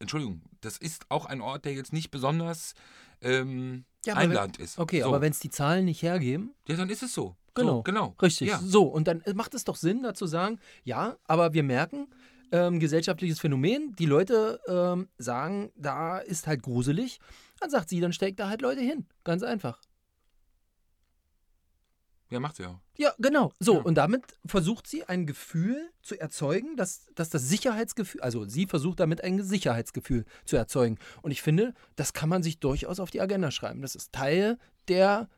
Entschuldigung, 0.00 0.42
das 0.60 0.78
ist 0.78 1.06
auch 1.10 1.26
ein 1.26 1.40
Ort, 1.40 1.64
der 1.64 1.74
jetzt 1.74 1.92
nicht 1.92 2.10
besonders 2.10 2.74
ähm, 3.20 3.84
ja, 4.06 4.14
einladend 4.14 4.58
wenn, 4.58 4.64
ist. 4.64 4.78
Okay, 4.78 5.00
so. 5.00 5.08
aber 5.08 5.20
wenn 5.20 5.32
es 5.32 5.40
die 5.40 5.50
Zahlen 5.50 5.84
nicht 5.84 6.02
hergeben. 6.02 6.54
Ja, 6.68 6.76
dann 6.76 6.88
ist 6.88 7.02
es 7.02 7.12
so. 7.12 7.36
Genau. 7.54 7.78
So, 7.78 7.82
genau. 7.82 8.14
Richtig. 8.22 8.48
Ja. 8.48 8.60
So, 8.62 8.84
und 8.84 9.08
dann 9.08 9.22
macht 9.34 9.54
es 9.54 9.64
doch 9.64 9.76
Sinn, 9.76 10.02
dazu 10.02 10.26
sagen, 10.26 10.60
ja, 10.84 11.16
aber 11.24 11.52
wir 11.52 11.64
merken, 11.64 12.06
ähm, 12.52 12.78
gesellschaftliches 12.78 13.40
Phänomen, 13.40 13.94
die 13.96 14.06
Leute 14.06 14.60
ähm, 14.68 15.08
sagen, 15.18 15.72
da 15.76 16.18
ist 16.18 16.46
halt 16.46 16.62
gruselig. 16.62 17.18
Dann 17.60 17.70
sagt 17.70 17.88
sie, 17.88 18.00
dann 18.00 18.12
steckt 18.12 18.38
da 18.38 18.48
halt 18.48 18.62
Leute 18.62 18.80
hin. 18.80 19.06
Ganz 19.24 19.42
einfach. 19.42 19.80
Ja, 22.30 22.40
macht 22.40 22.56
sie 22.56 22.66
auch. 22.66 22.78
Ja, 22.96 23.14
genau. 23.18 23.52
So, 23.58 23.74
ja. 23.74 23.80
und 23.80 23.94
damit 23.94 24.38
versucht 24.44 24.86
sie 24.86 25.04
ein 25.04 25.26
Gefühl 25.26 25.90
zu 26.02 26.18
erzeugen, 26.20 26.76
dass, 26.76 27.06
dass 27.14 27.30
das 27.30 27.48
Sicherheitsgefühl, 27.48 28.20
also 28.20 28.46
sie 28.46 28.66
versucht 28.66 29.00
damit 29.00 29.24
ein 29.24 29.42
Sicherheitsgefühl 29.42 30.26
zu 30.44 30.56
erzeugen. 30.56 30.98
Und 31.22 31.30
ich 31.30 31.40
finde, 31.40 31.74
das 31.96 32.12
kann 32.12 32.28
man 32.28 32.42
sich 32.42 32.58
durchaus 32.58 33.00
auf 33.00 33.10
die 33.10 33.20
Agenda 33.20 33.50
schreiben. 33.50 33.80
Das 33.80 33.94
ist 33.94 34.12
Teil 34.12 34.58
der 34.88 35.28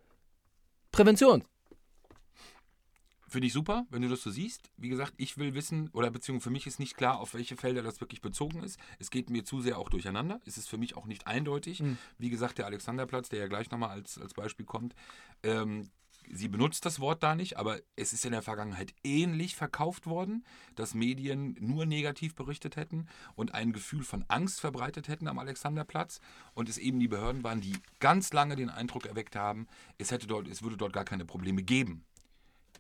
Prävention. 0.91 1.45
Finde 3.31 3.47
ich 3.47 3.53
super, 3.53 3.87
wenn 3.91 4.03
du 4.03 4.09
das 4.09 4.23
so 4.23 4.31
siehst. 4.33 4.73
Wie 4.77 4.89
gesagt, 4.89 5.15
ich 5.17 5.39
will 5.39 5.55
wissen, 5.55 5.89
oder 5.91 6.11
beziehungsweise 6.11 6.43
für 6.43 6.51
mich 6.51 6.67
ist 6.67 6.81
nicht 6.81 6.97
klar, 6.97 7.21
auf 7.21 7.33
welche 7.33 7.57
Felder 7.57 7.81
das 7.81 8.01
wirklich 8.01 8.21
bezogen 8.21 8.65
ist. 8.65 8.81
Es 8.99 9.09
geht 9.11 9.31
mir 9.31 9.45
zu 9.45 9.61
sehr 9.61 9.79
auch 9.79 9.89
durcheinander. 9.89 10.41
Es 10.47 10.59
ist 10.59 10.69
für 10.69 10.79
mich 10.79 10.97
auch 10.97 11.07
nicht 11.07 11.29
eindeutig. 11.29 11.81
Mhm. 11.81 11.97
Wie 12.19 12.31
gesagt, 12.31 12.59
der 12.59 12.67
Alexanderplatz, 12.67 13.29
der 13.29 13.39
ja 13.39 13.47
gleich 13.47 13.71
nochmal 13.71 13.91
als, 13.91 14.19
als 14.19 14.35
Beispiel 14.35 14.67
kommt, 14.67 14.97
ähm, 15.45 15.89
sie 16.29 16.49
benutzt 16.49 16.85
das 16.87 17.01
Wort 17.01 17.23
da 17.23 17.35
nicht, 17.35 17.57
aber 17.57 17.81
es 17.97 18.13
ist 18.13 18.25
in 18.25 18.33
der 18.33 18.43
Vergangenheit 18.43 18.95
ähnlich 19.05 19.57
verkauft 19.57 20.07
worden, 20.07 20.45
dass 20.75 20.95
Medien 20.95 21.57
nur 21.61 21.87
negativ 21.87 22.35
berichtet 22.35 22.77
hätten 22.77 23.09
und 23.35 23.55
ein 23.55 23.73
Gefühl 23.73 24.05
von 24.05 24.25
Angst 24.29 24.61
verbreitet 24.61 25.09
hätten 25.09 25.29
am 25.29 25.39
Alexanderplatz 25.39 26.21
und 26.55 26.69
es 26.69 26.79
eben 26.79 27.01
die 27.01 27.09
Behörden 27.09 27.45
waren, 27.45 27.61
die 27.61 27.77
ganz 27.99 28.33
lange 28.33 28.57
den 28.57 28.71
Eindruck 28.71 29.07
erweckt 29.07 29.37
haben, 29.37 29.67
es, 29.99 30.11
hätte 30.11 30.27
dort, 30.27 30.49
es 30.49 30.63
würde 30.63 30.77
dort 30.77 30.93
gar 30.93 31.05
keine 31.05 31.25
Probleme 31.25 31.63
geben. 31.63 32.05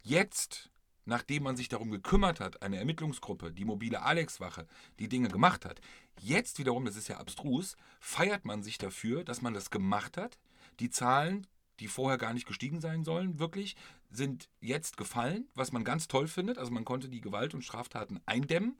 Jetzt, 0.02 0.70
nachdem 1.04 1.42
man 1.42 1.56
sich 1.56 1.68
darum 1.68 1.90
gekümmert 1.90 2.40
hat, 2.40 2.62
eine 2.62 2.78
Ermittlungsgruppe, 2.78 3.52
die 3.52 3.64
mobile 3.64 4.02
Alex-Wache, 4.02 4.66
die 4.98 5.08
Dinge 5.08 5.28
gemacht 5.28 5.64
hat, 5.64 5.80
jetzt 6.20 6.58
wiederum, 6.58 6.84
das 6.84 6.96
ist 6.96 7.08
ja 7.08 7.18
abstrus, 7.18 7.76
feiert 8.00 8.44
man 8.44 8.62
sich 8.62 8.78
dafür, 8.78 9.24
dass 9.24 9.42
man 9.42 9.54
das 9.54 9.70
gemacht 9.70 10.16
hat. 10.16 10.38
Die 10.78 10.90
Zahlen 10.90 11.46
die 11.80 11.88
vorher 11.88 12.18
gar 12.18 12.32
nicht 12.32 12.46
gestiegen 12.46 12.80
sein 12.80 13.04
sollen, 13.04 13.38
wirklich, 13.38 13.74
sind 14.10 14.48
jetzt 14.60 14.96
gefallen, 14.96 15.48
was 15.54 15.72
man 15.72 15.84
ganz 15.84 16.08
toll 16.08 16.28
findet. 16.28 16.58
Also 16.58 16.70
man 16.70 16.84
konnte 16.84 17.08
die 17.08 17.20
Gewalt 17.20 17.54
und 17.54 17.64
Straftaten 17.64 18.20
eindämmen. 18.26 18.78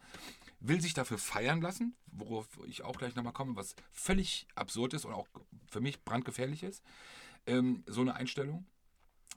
will 0.61 0.81
sich 0.81 0.93
dafür 0.93 1.17
feiern 1.17 1.63
lassen, 1.63 1.97
worauf 2.07 2.47
ich 2.67 2.83
auch 2.83 2.99
gleich 2.99 3.15
nochmal 3.15 3.33
komme, 3.33 3.57
was 3.57 3.75
völlig 3.91 4.47
absurd 4.55 4.93
ist 4.93 5.07
und 5.07 5.15
auch 5.15 5.27
für 5.71 5.81
mich 5.81 6.05
brandgefährlich 6.05 6.63
ist. 6.63 6.85
Ähm, 7.47 7.83
so 7.87 8.03
eine 8.03 8.15
Einstellung. 8.15 8.67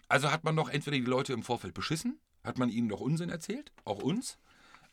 Also 0.10 0.32
hat 0.32 0.44
man 0.44 0.56
doch 0.56 0.70
entweder 0.70 0.98
die 0.98 1.04
Leute 1.04 1.32
im 1.32 1.44
Vorfeld 1.44 1.74
beschissen, 1.74 2.20
hat 2.44 2.58
man 2.58 2.70
ihnen 2.70 2.90
doch 2.90 3.00
Unsinn 3.00 3.30
erzählt, 3.30 3.72
auch 3.86 4.00
uns, 4.04 4.38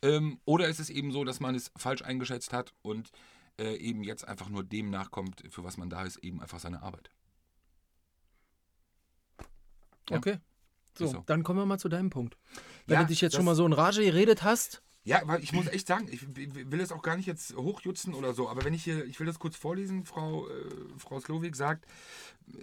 ähm, 0.01 0.39
oder 0.45 0.67
ist 0.67 0.79
es 0.79 0.89
eben 0.89 1.11
so, 1.11 1.23
dass 1.23 1.39
man 1.39 1.53
es 1.53 1.71
falsch 1.75 2.01
eingeschätzt 2.01 2.53
hat 2.53 2.73
und 2.81 3.11
äh, 3.59 3.75
eben 3.75 4.03
jetzt 4.03 4.27
einfach 4.27 4.49
nur 4.49 4.63
dem 4.63 4.89
nachkommt, 4.89 5.43
für 5.49 5.63
was 5.63 5.77
man 5.77 5.89
da 5.89 6.03
ist, 6.03 6.17
eben 6.17 6.41
einfach 6.41 6.59
seine 6.59 6.81
Arbeit. 6.81 7.11
Ja. 10.11 10.17
Okay. 10.17 10.37
So, 10.97 11.07
so. 11.07 11.23
dann 11.25 11.43
kommen 11.43 11.59
wir 11.59 11.65
mal 11.65 11.79
zu 11.79 11.89
deinem 11.89 12.09
Punkt. 12.09 12.37
Wenn 12.85 12.95
Ja, 12.95 13.01
du 13.03 13.07
dich 13.07 13.21
jetzt 13.21 13.35
schon 13.35 13.45
mal 13.45 13.55
so 13.55 13.65
in 13.65 13.73
Rage 13.73 14.03
geredet 14.03 14.43
hast, 14.43 14.81
Ja, 15.03 15.21
weil 15.25 15.41
ich 15.41 15.51
muss 15.51 15.67
echt 15.67 15.87
sagen, 15.87 16.07
ich 16.11 16.27
will 16.35 16.79
es 16.79 16.91
auch 16.91 17.01
gar 17.01 17.17
nicht 17.17 17.25
jetzt 17.25 17.55
hochjutzen 17.55 18.13
oder 18.13 18.33
so, 18.33 18.47
aber 18.47 18.63
wenn 18.63 18.73
ich 18.75 18.83
hier, 18.83 19.03
ich 19.05 19.19
will 19.19 19.25
das 19.25 19.39
kurz 19.39 19.55
vorlesen, 19.55 20.05
Frau, 20.05 20.47
äh, 20.47 20.51
Frau 20.97 21.19
Slowik 21.19 21.55
sagt, 21.55 21.87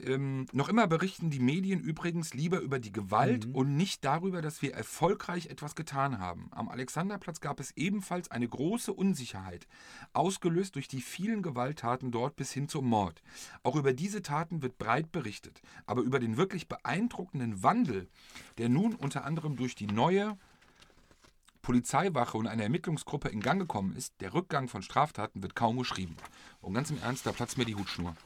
ähm, 0.04 0.46
noch 0.52 0.68
immer 0.68 0.86
berichten 0.86 1.30
die 1.30 1.40
Medien 1.40 1.80
übrigens 1.80 2.34
lieber 2.34 2.60
über 2.60 2.78
die 2.78 2.92
Gewalt 2.92 3.48
und 3.52 3.76
nicht 3.76 4.04
darüber, 4.04 4.40
dass 4.40 4.62
wir 4.62 4.72
erfolgreich 4.72 5.46
etwas 5.46 5.74
getan 5.74 6.20
haben. 6.20 6.48
Am 6.52 6.68
Alexanderplatz 6.68 7.40
gab 7.40 7.58
es 7.58 7.72
ebenfalls 7.76 8.30
eine 8.30 8.48
große 8.48 8.92
Unsicherheit, 8.92 9.66
ausgelöst 10.12 10.76
durch 10.76 10.86
die 10.86 11.00
vielen 11.00 11.42
Gewalttaten 11.42 12.12
dort 12.12 12.36
bis 12.36 12.52
hin 12.52 12.68
zum 12.68 12.86
Mord. 12.86 13.20
Auch 13.64 13.74
über 13.74 13.92
diese 13.92 14.22
Taten 14.22 14.62
wird 14.62 14.78
breit 14.78 15.10
berichtet, 15.10 15.60
aber 15.86 16.02
über 16.02 16.20
den 16.20 16.36
wirklich 16.36 16.68
beeindruckenden 16.68 17.64
Wandel, 17.64 18.08
der 18.58 18.68
nun 18.68 18.94
unter 18.94 19.24
anderem 19.24 19.56
durch 19.56 19.74
die 19.74 19.88
neue 19.88 20.38
Polizeiwache 21.68 22.38
und 22.38 22.46
eine 22.46 22.62
Ermittlungsgruppe 22.62 23.28
in 23.28 23.42
Gang 23.42 23.60
gekommen 23.60 23.94
ist, 23.94 24.22
der 24.22 24.32
Rückgang 24.32 24.68
von 24.68 24.80
Straftaten 24.80 25.42
wird 25.42 25.54
kaum 25.54 25.76
geschrieben. 25.76 26.16
Und 26.62 26.72
ganz 26.72 26.88
im 26.88 26.98
Ernst, 27.02 27.26
da 27.26 27.32
platzt 27.32 27.58
mir 27.58 27.66
die 27.66 27.74
Hutschnur. 27.74 28.16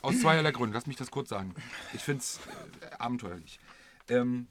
Aus 0.00 0.22
zweierlei 0.22 0.52
Gründen, 0.52 0.72
lass 0.72 0.86
mich 0.86 0.96
das 0.96 1.10
kurz 1.10 1.28
sagen. 1.28 1.54
Ich 1.92 2.00
finde 2.00 2.20
es 2.20 2.40
äh, 2.80 2.94
abenteuerlich. 2.94 3.60
Ähm, 4.08 4.46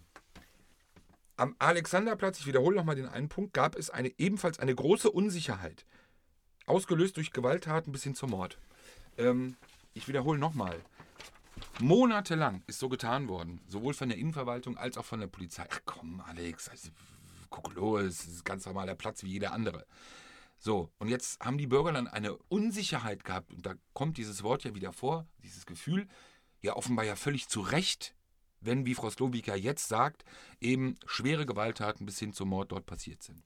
am 1.36 1.56
Alexanderplatz, 1.58 2.40
ich 2.40 2.46
wiederhole 2.46 2.76
nochmal 2.76 2.96
den 2.96 3.08
einen 3.08 3.28
Punkt, 3.28 3.56
gab 3.56 3.76
es 3.76 3.90
eine, 3.90 4.12
ebenfalls 4.20 4.60
eine 4.60 4.76
große 4.76 5.10
Unsicherheit. 5.10 5.88
Ausgelöst 6.68 7.18
durch 7.18 7.34
Gewalttaten 7.34 7.92
bis 7.92 8.04
hin 8.04 8.14
zum 8.14 8.30
Mord. 8.30 8.60
Ähm, 9.18 9.56
ich 9.96 10.08
wiederhole 10.08 10.38
nochmal. 10.38 10.80
Monatelang 11.80 12.62
ist 12.68 12.78
so 12.78 12.88
getan 12.88 13.28
worden, 13.28 13.62
sowohl 13.68 13.96
von 13.96 14.10
der 14.10 14.20
Innenverwaltung 14.20 14.78
als 14.78 14.96
auch 15.00 15.06
von 15.06 15.22
der 15.22 15.28
Polizei. 15.28 15.66
Ach 15.68 15.82
komm, 15.86 16.22
Alex, 16.22 16.70
also, 16.70 16.92
los, 17.74 18.04
es 18.04 18.28
ist 18.28 18.42
ein 18.42 18.44
ganz 18.44 18.66
normaler 18.66 18.96
Platz 18.96 19.24
wie 19.24 19.32
jeder 19.32 19.54
andere. 19.54 19.86
So, 20.58 20.92
und 21.00 21.08
jetzt 21.08 21.44
haben 21.44 21.58
die 21.58 21.68
Bürger 21.68 21.92
dann 21.92 22.08
eine 22.08 22.36
Unsicherheit 22.50 23.24
gehabt, 23.24 23.52
und 23.52 23.66
da 23.66 23.74
kommt 23.94 24.18
dieses 24.18 24.44
Wort 24.44 24.64
ja 24.64 24.76
wieder 24.76 24.94
vor, 24.94 25.26
dieses 25.44 25.66
Gefühl, 25.66 26.08
ja 26.62 26.76
offenbar 26.76 27.06
ja 27.06 27.16
völlig 27.16 27.48
zu 27.48 27.62
Recht, 27.62 28.16
wenn, 28.60 28.86
wie 28.86 28.94
Frau 28.94 29.10
Slowika 29.10 29.56
jetzt 29.56 29.88
sagt, 29.88 30.24
eben 30.60 30.96
schwere 31.06 31.46
Gewalttaten 31.46 32.06
bis 32.06 32.20
hin 32.20 32.34
zum 32.34 32.50
Mord 32.50 32.72
dort 32.72 32.86
passiert 32.86 33.24
sind. 33.24 33.44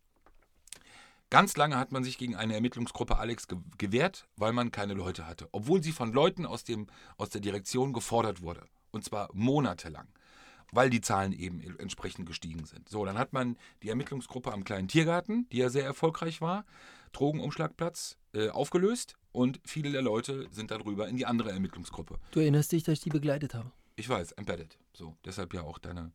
Ganz 1.29 1.57
lange 1.57 1.77
hat 1.77 1.91
man 1.91 2.03
sich 2.03 2.17
gegen 2.17 2.35
eine 2.35 2.53
Ermittlungsgruppe 2.53 3.17
Alex 3.17 3.47
ge 3.47 3.57
gewehrt, 3.77 4.27
weil 4.35 4.53
man 4.53 4.71
keine 4.71 4.93
Leute 4.93 5.25
hatte, 5.25 5.49
obwohl 5.51 5.81
sie 5.81 5.91
von 5.91 6.13
Leuten 6.13 6.45
aus, 6.45 6.63
dem, 6.63 6.87
aus 7.17 7.29
der 7.29 7.41
Direktion 7.41 7.93
gefordert 7.93 8.41
wurde. 8.41 8.65
Und 8.91 9.03
zwar 9.03 9.29
monatelang, 9.33 10.07
weil 10.71 10.89
die 10.89 11.01
Zahlen 11.01 11.31
eben 11.33 11.61
entsprechend 11.77 12.25
gestiegen 12.25 12.65
sind. 12.65 12.89
So, 12.89 13.05
dann 13.05 13.17
hat 13.17 13.33
man 13.33 13.57
die 13.83 13.89
Ermittlungsgruppe 13.89 14.51
am 14.51 14.63
kleinen 14.63 14.87
Tiergarten, 14.87 15.47
die 15.51 15.57
ja 15.57 15.69
sehr 15.69 15.85
erfolgreich 15.85 16.41
war, 16.41 16.65
Drogenumschlagplatz, 17.11 18.17
äh, 18.33 18.49
aufgelöst 18.49 19.15
und 19.31 19.61
viele 19.65 19.91
der 19.91 20.01
Leute 20.01 20.47
sind 20.51 20.71
darüber 20.71 21.07
in 21.07 21.15
die 21.15 21.25
andere 21.25 21.51
Ermittlungsgruppe. 21.51 22.19
du 22.31 22.39
erinnerst 22.39 22.71
dich, 22.71 22.83
dass 22.83 22.93
ich 22.93 23.01
die 23.01 23.09
begleitet 23.09 23.53
habe. 23.53 23.71
Ich 23.95 24.09
weiß, 24.09 24.33
embedded. 24.33 24.77
So, 24.93 25.15
deshalb 25.23 25.53
ja 25.53 25.61
auch 25.61 25.77
deine 25.77 26.11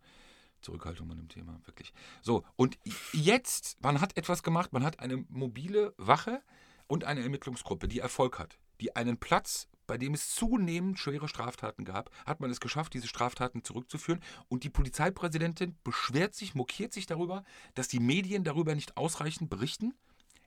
Zurückhaltung 0.60 1.08
bei 1.08 1.14
dem 1.14 1.28
Thema, 1.28 1.58
wirklich. 1.64 1.92
So, 2.20 2.44
und 2.56 2.78
jetzt, 3.12 3.78
man 3.82 4.00
hat 4.00 4.16
etwas 4.16 4.42
gemacht, 4.42 4.72
man 4.72 4.84
hat 4.84 5.00
eine 5.00 5.24
mobile 5.28 5.94
Wache 5.96 6.42
und 6.86 7.04
eine 7.04 7.22
Ermittlungsgruppe, 7.22 7.88
die 7.88 8.00
Erfolg 8.00 8.38
hat, 8.38 8.58
die 8.80 8.94
einen 8.96 9.16
Platz, 9.16 9.68
bei 9.90 9.98
dem 9.98 10.14
es 10.14 10.32
zunehmend 10.36 11.00
schwere 11.00 11.26
Straftaten 11.28 11.84
gab, 11.84 12.12
hat 12.24 12.38
man 12.38 12.48
es 12.48 12.60
geschafft, 12.60 12.94
diese 12.94 13.08
Straftaten 13.08 13.64
zurückzuführen. 13.64 14.22
Und 14.48 14.62
die 14.62 14.70
Polizeipräsidentin 14.70 15.76
beschwert 15.82 16.32
sich, 16.36 16.54
mokiert 16.54 16.92
sich 16.92 17.06
darüber, 17.06 17.42
dass 17.74 17.88
die 17.88 17.98
Medien 17.98 18.44
darüber 18.44 18.76
nicht 18.76 18.96
ausreichend 18.96 19.50
berichten. 19.50 19.92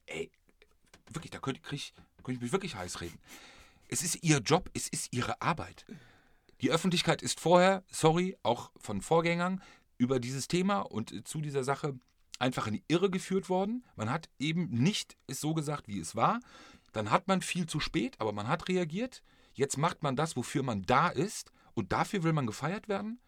Ey, 0.05 0.31
wirklich, 1.12 1.31
da 1.31 1.39
könnte 1.39 1.59
ich- 1.71 1.93
könnte 2.23 2.38
ich 2.38 2.41
mich 2.41 2.53
wirklich 2.53 2.75
heiß 2.75 3.01
reden. 3.01 3.19
Es 3.89 4.01
ist 4.01 4.23
ihr 4.23 4.38
Job, 4.38 4.69
es 4.73 4.88
ist 4.88 5.12
ihre 5.12 5.41
Arbeit. 5.41 5.85
Die 6.62 6.71
Öffentlichkeit 6.71 7.21
ist 7.21 7.41
vorher, 7.41 7.83
sorry, 7.91 8.38
auch 8.43 8.71
von 8.77 9.01
Vorgängern, 9.01 9.62
über 9.97 10.21
dieses 10.21 10.47
Thema 10.47 10.79
und 10.79 11.12
äh, 11.12 11.25
zu 11.25 11.41
dieser 11.41 11.65
Sache 11.65 12.00
einfach 12.39 12.67
in 12.67 12.75
die 12.75 12.83
Irre 12.88 13.09
geführt 13.09 13.50
worden. 13.50 13.83
Man 13.97 14.09
hat 14.09 14.29
eben 14.39 14.69
nicht 14.69 15.17
es 15.27 15.41
so 15.41 15.53
gesagt, 15.53 15.89
wie 15.89 16.00
es 16.00 16.15
war. 16.15 16.39
Dann 16.93 17.12
hat 17.12 17.27
man 17.27 17.41
viel 17.41 17.65
zu 17.67 17.81
spät, 17.81 18.15
aber 18.21 18.31
man 18.31 18.47
hat 18.47 18.69
reagiert. 18.69 19.21
Jetzt 19.53 19.77
macht 19.77 20.03
man 20.03 20.15
das, 20.15 20.36
wofür 20.36 20.63
man 20.63 20.83
da 20.83 21.10
ist 21.10 21.51
und 21.74 21.91
dafür 21.91 22.24
will 22.24 22.33
man 22.33 22.48
gefeiert 22.48 22.88
werden. 22.88 23.19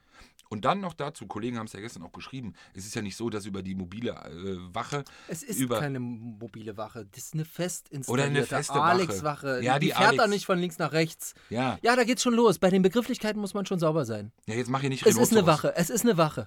Und 0.48 0.64
dann 0.64 0.80
noch 0.80 0.94
dazu, 0.94 1.26
Kollegen 1.26 1.58
haben 1.58 1.66
es 1.66 1.74
ja 1.74 1.80
gestern 1.80 2.04
auch 2.04 2.12
geschrieben, 2.12 2.54
es 2.76 2.86
ist 2.86 2.94
ja 2.94 3.02
nicht 3.02 3.18
so, 3.18 3.30
dass 3.32 3.46
über 3.48 3.64
die 3.64 3.74
mobile 3.74 4.12
äh, 4.12 4.74
Wache 4.76 5.04
Es 5.28 5.42
ist 5.42 5.60
über 5.60 5.80
keine 5.80 6.00
mobile 6.00 6.78
Wache, 6.78 7.08
das 7.12 7.26
ist 7.26 7.34
eine 7.34 7.46
fest 7.46 7.90
Oder 8.08 8.26
eine 8.26 8.40
installierte 8.40 8.56
feste 8.56 8.74
Wache. 8.76 8.84
Alex-Wache. 8.84 9.64
Ja, 9.64 9.80
die, 9.80 9.88
die 9.88 9.92
fährt 9.92 10.18
da 10.18 10.24
Alex. 10.24 10.30
nicht 10.30 10.46
von 10.46 10.60
links 10.60 10.78
nach 10.78 10.92
rechts. 10.92 11.34
ja, 11.50 11.80
Ja, 11.82 11.96
da 11.96 12.04
geht's 12.04 12.22
schon 12.22 12.36
los. 12.36 12.60
Bei 12.60 12.70
den 12.70 12.84
Begrifflichkeiten 12.84 13.42
muss 13.42 13.54
man 13.56 13.66
schon 13.66 13.80
sauber 13.80 14.06
sein. 14.06 14.32
ja, 14.46 14.54
jetzt 14.54 14.70
mache 14.70 14.84
ich 14.84 14.90
nicht 14.90 15.06
Es 15.06 15.18
ist 15.18 15.32
eine. 15.32 15.48
Wache, 15.48 15.76
es 15.76 15.90
ist 15.90 16.04
eine 16.04 16.18
Wache. 16.18 16.46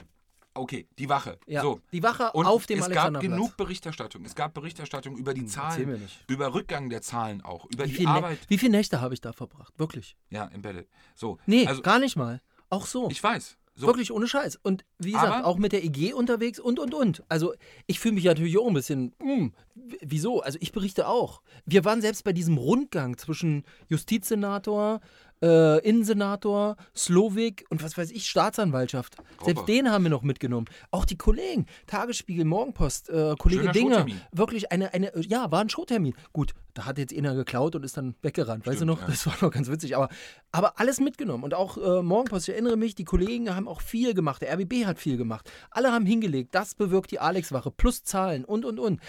Okay, 0.59 0.87
die 0.99 1.09
Wache. 1.09 1.39
Ja, 1.47 1.63
So. 1.63 1.81
die 1.93 2.03
Wache 2.03 2.31
Und 2.33 2.47
auf 2.47 2.67
dem 2.67 2.79
es 2.79 2.85
gab 2.87 2.91
Alexanderplatz. 3.07 3.31
genug 3.33 3.57
Berichterstattung. 3.57 4.25
Es 4.25 4.35
gab 4.35 4.55
Berichterstattung 4.55 5.17
über 5.17 5.35
die 5.35 5.43
Hm, 5.43 5.49
Zahlen, 5.49 6.09
über 6.27 6.55
Rückgang 6.55 6.91
der 6.91 7.03
Zahlen 7.03 7.41
auch, 7.43 7.65
über 7.67 7.85
Wie 7.85 7.89
die 7.89 7.95
viele, 7.95 8.09
Arbeit. 8.11 8.39
wie 8.49 8.59
viele 8.59 8.73
Nächte 8.73 9.01
habe 9.01 9.15
ich 9.15 9.21
da 9.21 9.33
verbracht? 9.33 9.73
Wirklich. 9.79 10.17
Ja, 10.31 10.47
embedded. 10.49 10.89
So. 11.15 11.39
Nee, 11.47 11.67
also, 11.67 11.83
gar 11.83 11.99
nicht 11.99 12.17
mal. 12.17 12.41
Auch 12.71 12.87
so. 12.87 13.09
ich 13.11 13.23
weiß. 13.23 13.57
So. 13.75 13.87
Wirklich 13.87 14.11
ohne 14.11 14.27
Scheiß. 14.27 14.57
Und 14.61 14.85
wie 14.99 15.13
gesagt, 15.13 15.33
Aber- 15.33 15.47
auch 15.47 15.57
mit 15.57 15.71
der 15.71 15.85
EG 15.85 16.13
unterwegs 16.13 16.59
und, 16.59 16.81
und, 16.81 16.95
und. 16.95 17.23
Also 17.29 17.55
ich 17.87 18.01
fühle 18.01 18.15
mich 18.17 18.25
natürlich 18.25 18.59
auch 18.59 18.67
ein 18.67 18.75
bisschen, 18.75 19.15
hm, 19.23 19.53
w- 19.77 19.97
wieso? 20.03 20.41
Also 20.43 20.59
ich 20.61 20.73
berichte 20.73 21.07
auch. 21.07 21.43
Wir 21.65 21.85
waren 21.85 22.01
selbst 22.01 22.25
bei 22.25 22.33
diesem 22.33 22.59
Rundgang 22.59 23.17
zwischen 23.19 23.63
Justizsenator, 23.89 25.01
äh, 25.43 25.79
Innensenator, 25.81 26.77
Slowik 26.97 27.65
und 27.71 27.83
was 27.83 27.97
weiß 27.97 28.11
ich, 28.11 28.27
Staatsanwaltschaft. 28.27 29.17
Selbst 29.45 29.61
Super. 29.61 29.73
den 29.73 29.91
haben 29.91 30.05
wir 30.05 30.11
noch 30.11 30.23
mitgenommen. 30.23 30.67
Auch 30.91 31.05
die 31.05 31.17
Kollegen, 31.17 31.67
Tagesspiegel, 31.87 32.45
Morgenpost, 32.45 33.11
äh, 33.11 33.35
Kollege 33.39 33.63
Schöner 33.63 33.73
Dinger. 33.73 34.07
Wirklich 34.33 34.73
eine, 34.73 34.93
eine, 34.95 35.13
ja, 35.21 35.51
war 35.51 35.61
ein 35.61 35.69
Showtermin. 35.69 36.15
Gut, 36.33 36.55
da 36.75 36.87
hat 36.87 36.99
jetzt 36.99 37.17
einer 37.17 37.35
geklaut 37.35 37.75
und 37.75 37.85
ist 37.85 37.97
dann 37.97 38.15
weggerannt. 38.23 38.67
weißt 38.67 38.81
du 38.81 38.85
Stimmt, 38.85 39.01
noch? 39.01 39.01
ja. 39.01 39.07
Das 39.09 39.27
war 39.27 39.37
noch 39.41 39.51
ganz 39.51 39.69
witzig. 39.69 39.97
Aber, 39.97 40.09
aber 40.53 40.79
alles 40.79 41.01
mitgenommen. 41.01 41.45
Und 41.45 41.55
auch 41.55 41.77
äh, 41.77 42.03
Morgenpost, 42.03 42.49
ich 42.49 42.55
erinnere 42.55 42.77
mich, 42.77 42.95
die 42.95 43.05
Kollegen 43.05 43.55
haben 43.55 43.69
auch 43.69 43.81
viel 43.81 44.15
gemacht. 44.15 44.43
Der 44.43 44.53
RBB 44.55 44.87
hat 44.87 44.99
viel 44.99 45.17
gemacht. 45.17 45.51
Alle 45.71 45.93
haben 45.93 46.07
hingelegt. 46.07 46.55
Das 46.55 46.75
bewirkt 46.75 47.11
die 47.11 47.21
Alex-Wache. 47.21 47.71
Plus 47.71 48.05
Zahlen 48.05 48.45
und, 48.45 48.65
und, 48.65 48.79
und. 48.79 49.01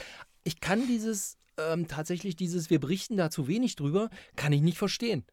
Ich 0.44 0.62
kann 0.62 0.88
dieses, 0.88 1.38
ähm, 1.58 1.88
tatsächlich 1.88 2.36
dieses, 2.36 2.70
wir 2.70 2.80
berichten 2.80 3.18
da 3.18 3.30
zu 3.30 3.48
wenig 3.48 3.76
drüber, 3.76 4.10
kann 4.36 4.54
ich 4.54 4.62
nicht 4.62 4.78
verstehen. 4.78 5.26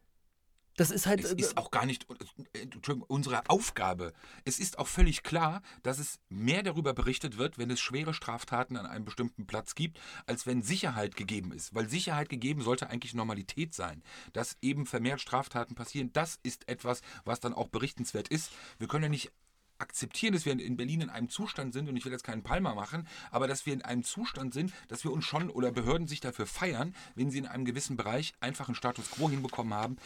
Das 0.77 0.91
ist 0.91 1.05
halt. 1.05 1.23
Es 1.23 1.33
äh, 1.33 1.35
ist 1.35 1.57
auch 1.57 1.71
gar 1.71 1.85
nicht 1.85 2.07
äh, 2.53 2.67
unsere 3.07 3.49
Aufgabe. 3.49 4.13
Es 4.45 4.59
ist 4.59 4.79
auch 4.79 4.87
völlig 4.87 5.23
klar, 5.23 5.61
dass 5.83 5.99
es 5.99 6.19
mehr 6.29 6.63
darüber 6.63 6.93
berichtet 6.93 7.37
wird, 7.37 7.57
wenn 7.57 7.69
es 7.69 7.79
schwere 7.81 8.13
Straftaten 8.13 8.77
an 8.77 8.85
einem 8.85 9.03
bestimmten 9.03 9.45
Platz 9.45 9.75
gibt, 9.75 9.99
als 10.25 10.45
wenn 10.45 10.61
Sicherheit 10.61 11.15
gegeben 11.15 11.51
ist. 11.51 11.75
Weil 11.75 11.89
Sicherheit 11.89 12.29
gegeben 12.29 12.61
sollte 12.61 12.89
eigentlich 12.89 13.13
Normalität 13.13 13.73
sein. 13.73 14.01
Dass 14.33 14.55
eben 14.61 14.85
vermehrt 14.85 15.19
Straftaten 15.19 15.75
passieren, 15.75 16.11
das 16.13 16.39
ist 16.43 16.69
etwas, 16.69 17.01
was 17.25 17.39
dann 17.39 17.53
auch 17.53 17.67
berichtenswert 17.67 18.27
ist. 18.29 18.51
Wir 18.77 18.87
können 18.87 19.03
ja 19.03 19.09
nicht 19.09 19.31
akzeptieren, 19.79 20.33
dass 20.33 20.45
wir 20.45 20.53
in- 20.53 20.59
in 20.59 20.77
Berlin 20.77 21.01
in 21.01 21.09
einem 21.09 21.29
Zustand 21.29 21.73
sind, 21.73 21.87
und 21.87 21.95
ich 21.97 22.05
will 22.05 22.11
jetzt 22.11 22.23
keinen 22.23 22.41
Palmer 22.41 22.73
machen, 22.73 23.07
aber 23.29 23.47
dass 23.47 23.65
wir 23.65 23.73
in 23.73 23.83
einem 23.83 24.03
Zustand 24.03 24.53
sind, 24.53 24.73
dass 24.87 25.03
wir 25.03 25.11
uns 25.11 25.25
schon 25.25 25.49
oder 25.51 25.71
Behörden 25.71 26.07
sich 26.07 26.19
dafür 26.19 26.47
feiern, 26.47 26.95
wenn 27.15 27.29
sie 27.29 27.37
in 27.37 27.45
einem 27.45 27.65
gewissen 27.65 27.95
Bereich 27.95 28.33
einfach 28.39 28.67
einen 28.67 28.75
Status 28.75 29.11
quo 29.11 29.29
hinbekommen 29.29 29.73
haben, 29.75 29.97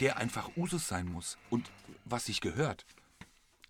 der 0.00 0.16
einfach 0.16 0.56
Usus 0.56 0.88
sein 0.88 1.06
muss 1.06 1.38
und 1.48 1.70
was 2.04 2.26
sich 2.26 2.40
gehört. 2.40 2.84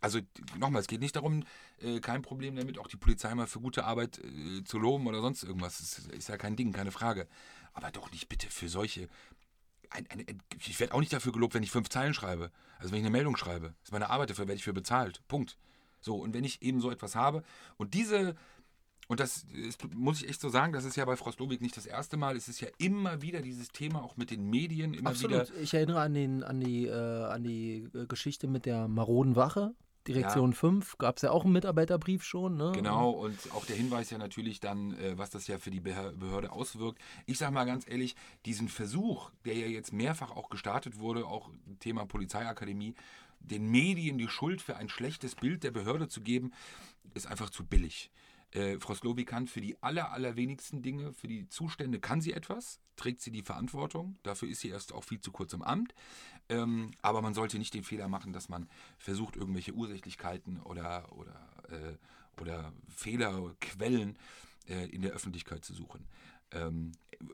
Also 0.01 0.21
nochmal, 0.59 0.81
es 0.81 0.89
geht 0.89 1.01
nicht 1.01 1.17
darum, 1.17 1.45
äh, 1.81 2.01
kein 2.01 2.23
Problem 2.23 2.57
damit, 2.57 2.79
auch 2.79 2.89
die 2.89 2.97
Polizei 2.97 3.35
mal 3.35 3.47
für 3.47 3.61
gute 3.61 3.85
Arbeit 3.85 4.19
äh, 4.19 4.65
zu 4.65 4.79
loben 4.79 5.07
oder 5.07 5.21
sonst 5.21 5.43
irgendwas. 5.43 5.79
Das 5.79 6.07
ist, 6.07 6.29
ja 6.29 6.37
kein 6.39 6.57
Ding, 6.57 6.73
keine 6.73 6.91
Frage. 6.91 7.29
Aber 7.75 7.91
doch 7.91 8.11
nicht 8.11 8.29
bitte 8.29 8.49
für 8.49 8.69
solche. 8.69 9.09
Ein, 9.91 10.07
ein, 10.09 10.21
ein, 10.21 10.43
ich 10.65 10.81
werde 10.81 10.95
auch 10.95 11.01
nicht 11.01 11.13
dafür 11.13 11.33
gelobt, 11.33 11.55
wenn 11.55 11.63
ich 11.63 11.71
fünf 11.71 11.89
Zeilen 11.91 12.15
schreibe. 12.15 12.51
Also 12.79 12.93
wenn 12.93 13.01
ich 13.01 13.05
eine 13.05 13.11
Meldung 13.11 13.37
schreibe. 13.37 13.75
Das 13.81 13.89
ist 13.89 13.93
meine 13.93 14.09
Arbeit, 14.09 14.31
dafür 14.31 14.49
werde 14.49 14.57
ich 14.57 14.65
für 14.65 14.73
bezahlt. 14.73 15.21
Punkt. 15.29 15.59
So, 16.01 16.17
und 16.17 16.33
wenn 16.33 16.45
ich 16.45 16.63
eben 16.63 16.81
so 16.81 16.91
etwas 16.91 17.15
habe 17.15 17.45
und 17.77 17.93
diese 17.93 18.37
Und 19.11 19.19
das 19.19 19.45
ist, 19.53 19.93
muss 19.93 20.23
ich 20.23 20.29
echt 20.29 20.41
so 20.41 20.51
sagen, 20.51 20.73
das 20.73 20.85
ist 20.85 20.95
ja 20.95 21.05
bei 21.05 21.17
Frostlobig 21.17 21.61
nicht 21.61 21.77
das 21.77 21.85
erste 21.85 22.17
Mal. 22.17 22.37
Es 22.37 22.47
ist 22.47 22.61
ja 22.61 22.69
immer 22.79 23.23
wieder 23.23 23.43
dieses 23.43 23.71
Thema, 23.71 24.05
auch 24.05 24.17
mit 24.17 24.31
den 24.31 24.49
Medien, 24.49 24.95
immer 24.95 25.11
Absolut. 25.11 25.51
wieder. 25.51 25.61
Ich 25.61 25.75
erinnere 25.75 26.01
an, 26.01 26.15
den, 26.15 26.45
an 26.45 26.61
die, 26.61 26.87
äh, 26.87 27.25
an 27.25 27.43
die 27.43 27.89
äh, 27.93 28.07
Geschichte 28.07 28.47
mit 28.47 28.67
der 28.67 28.87
maroden 28.87 29.35
Wache. 29.35 29.75
Direktion 30.07 30.53
5 30.53 30.99
gab 30.99 31.17
es 31.17 31.23
ja 31.23 31.33
auch 31.33 31.43
einen 31.43 31.55
Mitarbeiterbrief 31.55 32.23
schon. 32.23 32.57
Ne? 32.57 32.71
Genau, 32.73 33.11
und 33.11 33.37
auch 33.53 33.67
der 33.67 33.75
Hinweis 33.75 34.11
ja 34.11 34.19
natürlich 34.19 34.61
dann, 34.61 34.93
äh, 34.93 35.19
was 35.19 35.31
das 35.31 35.49
ja 35.49 35.59
für 35.59 35.73
die 35.73 35.81
Behör- 35.81 36.13
Behörde 36.13 36.53
auswirkt. 36.53 37.01
Ich 37.27 37.37
sage 37.37 37.53
mal 37.53 37.65
ganz 37.65 37.89
ehrlich, 37.89 38.15
diesen 38.47 38.69
Versuch, 38.69 39.33
der 39.45 39.57
ja 39.57 39.67
jetzt 39.67 39.93
mehrfach 39.93 40.31
auch 40.31 40.51
gestartet 40.51 41.01
wurde, 41.01 41.27
auch 41.27 41.51
Thema 41.81 42.07
Polizeiakademie, 42.07 42.95
den 43.41 43.69
Medien 43.73 44.19
die 44.19 44.29
Schuld 44.29 44.63
für 44.63 44.77
ein 44.77 44.89
schlechtes 44.89 45.35
Bild 45.35 45.65
der 45.65 45.73
Behörde 45.73 46.07
zu 46.07 46.21
geben, 46.21 46.53
ist 47.15 47.27
einfach 47.27 47.51
zu 47.51 47.67
billig. 47.67 48.13
Äh, 48.53 48.79
Frau 48.81 48.95
Slobi 48.95 49.25
kann 49.25 49.47
für 49.47 49.61
die 49.61 49.81
aller, 49.83 50.13
allerwenigsten 50.13 50.83
Dinge, 50.83 51.13
für 51.13 51.29
die 51.29 51.49
Zustände 51.49 52.01
kann 52.01 52.21
sie 52.21 52.33
etwas, 52.33 52.81
trägt 52.97 53.21
sie 53.21 53.31
die 53.31 53.43
Verantwortung. 53.43 54.19
Dafür 54.23 54.49
ist 54.49 54.61
sie 54.61 54.69
erst 54.69 54.93
auch 54.93 55.05
viel 55.05 55.21
zu 55.21 55.31
kurz 55.31 55.53
im 55.53 55.63
Amt. 55.63 55.95
Ähm, 56.49 56.91
aber 57.01 57.23
man 57.23 57.35
sollte 57.35 57.59
nicht 57.59 57.75
den 57.75 57.85
Fehler 57.85 58.09
machen, 58.09 58.33
dass 58.33 58.49
man 58.49 58.69
versucht, 58.99 59.37
irgendwelche 59.37 59.73
Ursächlichkeiten 59.73 60.61
oder, 60.61 61.13
oder, 61.13 61.49
äh, 61.69 62.41
oder 62.41 62.73
Fehlerquellen 62.89 64.19
äh, 64.69 64.87
in 64.87 65.03
der 65.03 65.13
Öffentlichkeit 65.13 65.65
zu 65.65 65.73
suchen. 65.73 66.07
Ähm, 66.53 66.93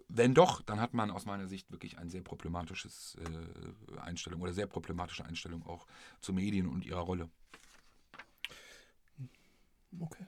wenn 0.08 0.35
doch, 0.35 0.61
dann 0.62 0.80
hat 0.80 0.92
man 0.92 1.11
aus 1.11 1.25
meiner 1.25 1.46
Sicht 1.46 1.70
wirklich 1.70 1.96
ein 1.96 2.11
sehr 2.11 2.23
problematisches 2.23 3.16
äh, 3.16 4.00
Einstellung 4.00 4.42
oder 4.42 4.52
sehr 4.52 4.66
problematische 4.66 5.25
Einstellung 5.25 5.64
auch 5.64 5.87
zu 6.20 6.32
Medien 6.35 6.66
und 6.66 6.85
ihrer 6.85 7.00
Rolle. 7.00 7.30
Okay. 9.99 10.26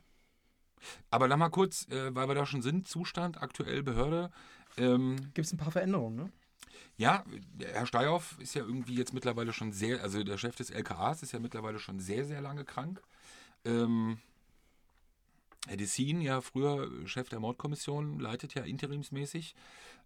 Aber 1.11 1.28
dann 1.28 1.38
mal 1.38 1.50
kurz, 1.50 1.87
äh, 1.88 2.14
weil 2.14 2.28
wir 2.28 2.35
da 2.35 2.47
schon 2.47 2.62
sind, 2.62 2.88
Zustand, 2.88 3.42
aktuell 3.42 3.82
Behörde. 3.82 4.30
Ähm, 4.76 5.16
Gibt 5.35 5.47
es 5.47 5.52
ein 5.52 5.58
paar 5.58 5.73
Veränderungen, 5.73 6.16
ne? 6.16 6.32
ja, 6.99 7.25
Herr 7.61 7.87
Steyhoff 7.87 8.37
ist 8.40 8.54
ja 8.54 8.62
irgendwie 8.62 8.97
jetzt 8.97 9.14
mittlerweile 9.14 9.52
schon 9.52 9.73
sehr, 9.73 10.02
also 10.02 10.23
der 10.25 10.37
Chef 10.37 10.56
des 10.56 10.70
LKAs 10.70 11.23
ist 11.23 11.32
ja 11.32 11.38
mittlerweile 11.38 11.78
schon 11.78 12.00
sehr, 12.00 12.25
sehr 12.25 12.40
lange 12.40 12.64
krank. 12.64 13.00
Ähm, 13.64 14.18
Herr 15.68 15.76
Dessin, 15.76 16.20
ja 16.20 16.40
früher 16.40 16.90
Chef 17.06 17.28
der 17.28 17.38
Mordkommission, 17.38 18.18
leitet 18.18 18.54
ja 18.54 18.64
interimsmäßig. 18.64 19.54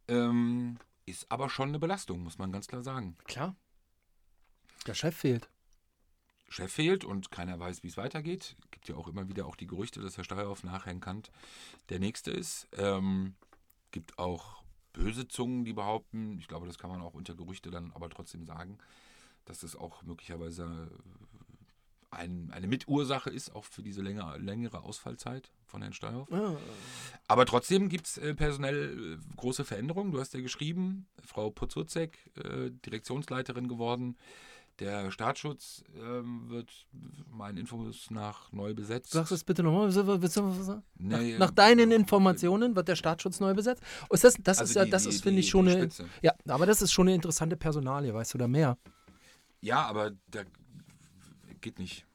Ähm, 0.06 0.78
ist 1.06 1.32
aber 1.32 1.48
schon 1.48 1.70
eine 1.70 1.78
Belastung, 1.78 2.22
muss 2.22 2.38
man 2.38 2.52
ganz 2.52 2.66
klar 2.66 2.82
sagen. 2.82 3.16
Klar. 3.24 3.56
Der 4.86 4.94
Chef 4.94 5.16
fehlt. 5.16 5.48
Chef 6.52 6.72
fehlt 6.72 7.04
und 7.04 7.30
keiner 7.30 7.58
weiß, 7.58 7.82
wie 7.82 7.88
es 7.88 7.96
weitergeht. 7.96 8.56
Gibt 8.70 8.88
ja 8.88 8.96
auch 8.96 9.08
immer 9.08 9.28
wieder 9.28 9.46
auch 9.46 9.56
die 9.56 9.66
Gerüchte, 9.66 10.00
dass 10.00 10.16
Herr 10.16 10.24
Steyerhoff 10.24 10.64
nach 10.64 10.86
Herrn 10.86 11.00
Kant 11.00 11.30
der 11.88 11.98
Nächste 11.98 12.30
ist. 12.30 12.68
Ähm, 12.76 13.34
gibt 13.90 14.18
auch 14.18 14.62
böse 14.92 15.26
Zungen, 15.28 15.64
die 15.64 15.72
behaupten, 15.72 16.38
ich 16.38 16.48
glaube, 16.48 16.66
das 16.66 16.78
kann 16.78 16.90
man 16.90 17.00
auch 17.00 17.14
unter 17.14 17.34
Gerüchte 17.34 17.70
dann 17.70 17.90
aber 17.92 18.10
trotzdem 18.10 18.44
sagen, 18.44 18.78
dass 19.44 19.62
es 19.62 19.74
auch 19.74 20.02
möglicherweise 20.02 20.90
ein, 22.12 22.50
eine 22.52 22.66
Mitursache 22.66 23.30
ist, 23.30 23.54
auch 23.54 23.64
für 23.64 23.82
diese 23.82 24.02
länger, 24.02 24.38
längere 24.38 24.82
Ausfallzeit 24.82 25.50
von 25.64 25.80
Herrn 25.80 25.94
Steyerhoff. 25.94 26.30
Ah. 26.30 26.56
Aber 27.26 27.46
trotzdem 27.46 27.88
gibt 27.88 28.06
es 28.06 28.18
äh, 28.18 28.34
personell 28.34 29.18
äh, 29.18 29.36
große 29.36 29.64
Veränderungen. 29.64 30.12
Du 30.12 30.20
hast 30.20 30.34
ja 30.34 30.40
geschrieben, 30.40 31.06
Frau 31.24 31.50
Pozuzek, 31.50 32.18
äh, 32.36 32.70
Direktionsleiterin 32.84 33.66
geworden. 33.66 34.16
Der 34.78 35.10
Staatsschutz 35.10 35.84
ähm, 35.96 36.48
wird 36.48 36.70
meinen 37.30 37.58
Infos 37.58 38.10
nach 38.10 38.50
neu 38.52 38.74
besetzt. 38.74 39.12
Sagst 39.12 39.30
du 39.30 39.34
es 39.34 39.44
bitte 39.44 39.62
nochmal? 39.62 39.90
Nach, 39.92 41.18
Nee, 41.20 41.38
nach 41.38 41.50
deinen 41.50 41.92
Informationen 41.92 42.74
wird 42.74 42.88
der 42.88 42.96
Staatsschutz 42.96 43.38
neu 43.38 43.54
besetzt. 43.54 43.82
Oh, 44.08 44.14
ist 44.14 44.24
das, 44.24 44.34
das 44.40 44.58
Also 44.58 44.70
ist 44.70 44.74
ja, 44.76 44.84
das 44.86 45.02
die- 45.04 45.08
ist, 45.10 45.22
finde 45.22 45.40
ich, 45.40 45.48
schon 45.50 45.68
eine. 45.68 45.88
Ja, 46.22 46.32
aber 46.48 46.66
das 46.66 46.80
ist 46.82 46.90
schon 46.92 47.06
eine 47.06 47.14
interessante 47.14 47.56
Personalie, 47.56 48.12
weißt 48.14 48.34
du 48.34 48.38
da 48.38 48.48
mehr? 48.48 48.78
Ja, 49.60 49.84
aber 49.86 50.12
da 50.28 50.42
geht 51.60 51.78
nicht. 51.78 52.06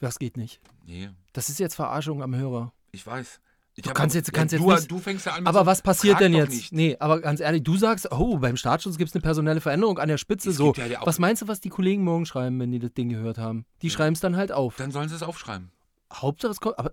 Das 0.00 0.18
geht 0.18 0.36
nicht. 0.36 0.60
Nee, 0.86 1.10
Das 1.32 1.48
ist 1.48 1.58
jetzt 1.58 1.74
Verarschung 1.74 2.22
am 2.22 2.34
Hörer. 2.34 2.72
ich 2.92 3.06
weiß. 3.06 3.40
Ich 3.78 3.82
Du 3.82 3.90
hab 3.90 3.96
kannst 3.96 4.14
jetzt- 4.14 4.32
kannst 4.32 4.52
jetzt 4.52 4.62
du, 4.62 4.70
nicht- 4.72 4.90
du 4.90 4.98
fängst 4.98 5.26
ja 5.26 5.32
an 5.34 5.42
mit 5.42 5.48
Aber 5.48 5.60
so, 5.60 5.66
was 5.66 5.82
passiert 5.82 6.18
denn 6.18 6.32
jetzt? 6.32 6.50
Nicht. 6.50 6.72
Nee, 6.72 6.96
aber 6.98 7.20
ganz 7.20 7.40
ehrlich, 7.40 7.62
du 7.62 7.76
sagst, 7.76 8.10
oh, 8.10 8.38
beim 8.38 8.56
Staatsschutz 8.56 8.96
gibt 8.96 9.10
es 9.10 9.14
eine 9.14 9.20
personelle 9.20 9.60
Veränderung 9.60 9.98
an 9.98 10.08
der 10.08 10.16
Spitze. 10.16 10.48
Es 10.48 10.56
So, 10.56 10.72
ja 10.74 10.86
ja 10.86 11.00
was 11.04 11.18
meinst 11.18 11.42
du, 11.42 11.48
was 11.48 11.60
die 11.60 11.68
Kollegen 11.68 12.02
morgen 12.02 12.24
schreiben, 12.24 12.58
wenn 12.58 12.72
die 12.72 12.78
das 12.78 12.94
Ding 12.94 13.10
gehört 13.10 13.36
haben? 13.36 13.66
Die 13.82 13.90
schreiben 13.90 14.14
es 14.14 14.20
dann 14.20 14.34
halt 14.36 14.50
auf. 14.50 14.76
Dann 14.76 14.90
sollen 14.92 15.10
sie 15.10 15.14
es 15.14 15.22
aufschreiben. 15.22 15.70
Hauptsache 16.12 16.52
es 16.52 16.60
kommt, 16.60 16.78
aber 16.78 16.92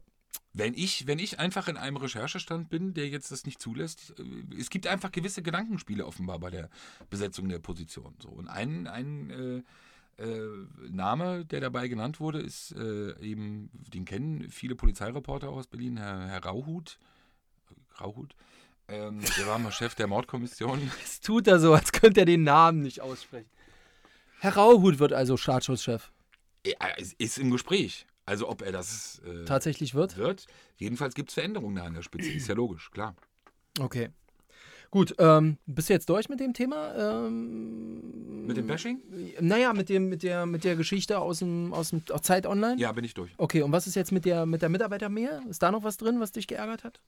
Wenn 0.52 0.74
ich, 0.74 1.08
wenn 1.08 1.19
ich 1.19 1.39
einfach 1.39 1.67
in 1.69 1.78
einem 1.78 1.96
Recherchestand 1.98 2.69
bin, 2.69 2.93
der 2.93 3.08
jetzt 3.08 3.32
das 3.32 3.46
nicht 3.46 3.62
zulässt, 3.62 4.13
äh, 4.19 4.56
es 4.60 4.69
gibt 4.69 4.86
einfach 4.86 5.12
gewisse 5.12 5.41
Gedankenspiele 5.41 6.06
offenbar 6.06 6.38
bei 6.39 6.50
der 6.52 6.69
Besetzung 7.10 7.48
der 7.50 7.60
Position. 7.60 8.13
So. 8.22 8.28
Und 8.30 8.48
ein, 8.50 8.88
ein 8.88 9.30
äh, 9.30 9.63
äh, 10.17 10.26
Name, 10.89 11.45
der 11.45 11.62
dabei 11.62 11.88
genannt 11.88 12.19
wurde, 12.19 12.39
ist 12.39 12.71
äh, 12.73 13.19
eben, 13.19 13.69
den 13.73 14.06
kennen 14.06 14.49
viele 14.49 14.76
Polizeireporter 14.76 15.49
auch 15.49 15.58
aus 15.58 15.67
Berlin, 15.67 15.97
Herr, 15.97 16.28
Herr 16.28 16.45
Rauhut. 16.45 16.99
Rauhut. 17.99 18.36
Ähm, 18.88 19.21
der 19.38 19.47
war 19.47 19.60
mal 19.60 19.71
Chef 19.71 19.95
der 19.95 20.08
Mordkommission. 20.08 20.91
es 21.04 21.19
tut 21.19 21.47
er 21.47 21.60
so, 21.60 21.73
als 21.73 21.91
könnte 21.91 22.21
er 22.21 22.26
den 22.26 22.43
Namen 22.43 22.82
nicht 22.82 23.02
aussprechen. 23.02 23.49
Herr 24.39 24.56
Rauhut 24.56 24.99
wird 24.99 25.13
also 25.13 25.38
Staatsschutzchef. 25.38 26.12
Er 26.63 26.97
ist, 26.97 27.13
ist 27.13 27.38
im 27.38 27.49
Gespräch. 27.49 28.06
Also 28.26 28.49
ob 28.49 28.62
er 28.62 28.71
das 28.71 29.21
äh, 29.26 29.45
Tatsächlich 29.45 29.95
wird? 29.95 30.17
wird. 30.17 30.47
Jedenfalls 30.78 31.13
gibt 31.13 31.30
es 31.30 31.34
Veränderungen 31.34 31.76
da 31.76 31.84
an 31.84 31.93
der 31.93 32.04
Spitze. 32.04 32.30
Ist 32.32 32.47
ja 32.47 32.56
logisch, 32.56 32.91
klar. 32.91 33.15
Okay. 33.80 34.10
Gut, 34.93 35.15
ähm, 35.17 35.58
bist 35.65 35.89
du 35.89 35.93
jetzt 35.93 36.08
durch 36.08 36.29
mit 36.29 36.39
dem 36.39 36.53
Thema? 36.53 37.25
Ähm, 37.25 38.45
Mit 38.45 38.58
dem 38.58 38.67
Bashing? 38.67 39.01
naja, 39.39 39.73
mit, 39.73 39.89
dem, 39.89 40.08
mit, 40.08 40.21
der, 40.21 40.45
mit 40.45 40.63
der 40.63 40.75
Geschichte 40.75 41.17
aus 41.17 41.39
dem, 41.39 41.73
aus 41.73 41.89
dem 41.89 42.03
aus 42.12 42.21
Zeit 42.21 42.45
Online? 42.45 42.79
Ja, 42.79 42.91
bin 42.91 43.03
ich 43.03 43.15
durch. 43.15 43.32
Okay, 43.39 43.63
und 43.63 43.71
was 43.71 43.88
ist 43.88 43.95
jetzt 43.95 44.12
mit 44.12 44.23
der, 44.23 44.45
mit 44.45 44.62
der 44.62 44.69
Mitarbeitermail? 44.69 45.41
Ist 45.49 45.63
da 45.63 45.71
noch 45.71 45.84
was 45.84 45.97
drin, 45.97 46.19
was 46.19 46.32
dich 46.32 46.45
geärgert 46.45 46.84
hat? 46.84 47.01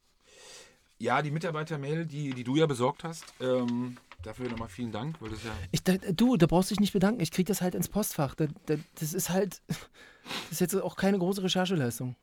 Ja, 0.97 1.21
die 1.21 1.29
Mitarbeitermail, 1.29 2.07
die, 2.07 2.33
die 2.33 2.43
du 2.43 2.55
ja 2.55 2.65
besorgt 2.65 3.03
hast, 3.03 3.23
ähm, 3.39 3.97
dafür 4.23 4.49
nochmal 4.49 4.69
vielen 4.69 4.91
Dank, 4.91 5.21
weil 5.21 5.29
das 5.29 5.43
ja. 5.43 5.51
Ich, 5.69 5.83
da, 5.83 5.93
du, 5.97 6.37
da 6.37 6.47
brauchst 6.47 6.71
du 6.71 6.73
dich 6.73 6.79
nicht 6.79 6.93
bedanken. 6.93 7.21
Ich 7.21 7.29
krieg 7.29 7.45
das 7.45 7.61
halt 7.61 7.75
ins 7.75 7.87
Postfach. 7.87 8.33
Da, 8.33 8.47
da, 8.65 8.77
das 8.95 9.13
ist 9.13 9.29
halt, 9.29 9.61
das 9.67 10.53
ist 10.53 10.59
jetzt 10.59 10.75
auch 10.75 10.95
keine 10.95 11.19
große 11.19 11.43
Rechercheleistung. 11.43 12.15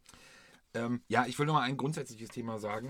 Ähm, 0.75 1.03
ja, 1.07 1.25
ich 1.25 1.39
will 1.39 1.47
nochmal 1.47 1.69
ein 1.69 1.77
grundsätzliches 1.77 2.31
Thema 2.31 2.59
sagen. 2.59 2.89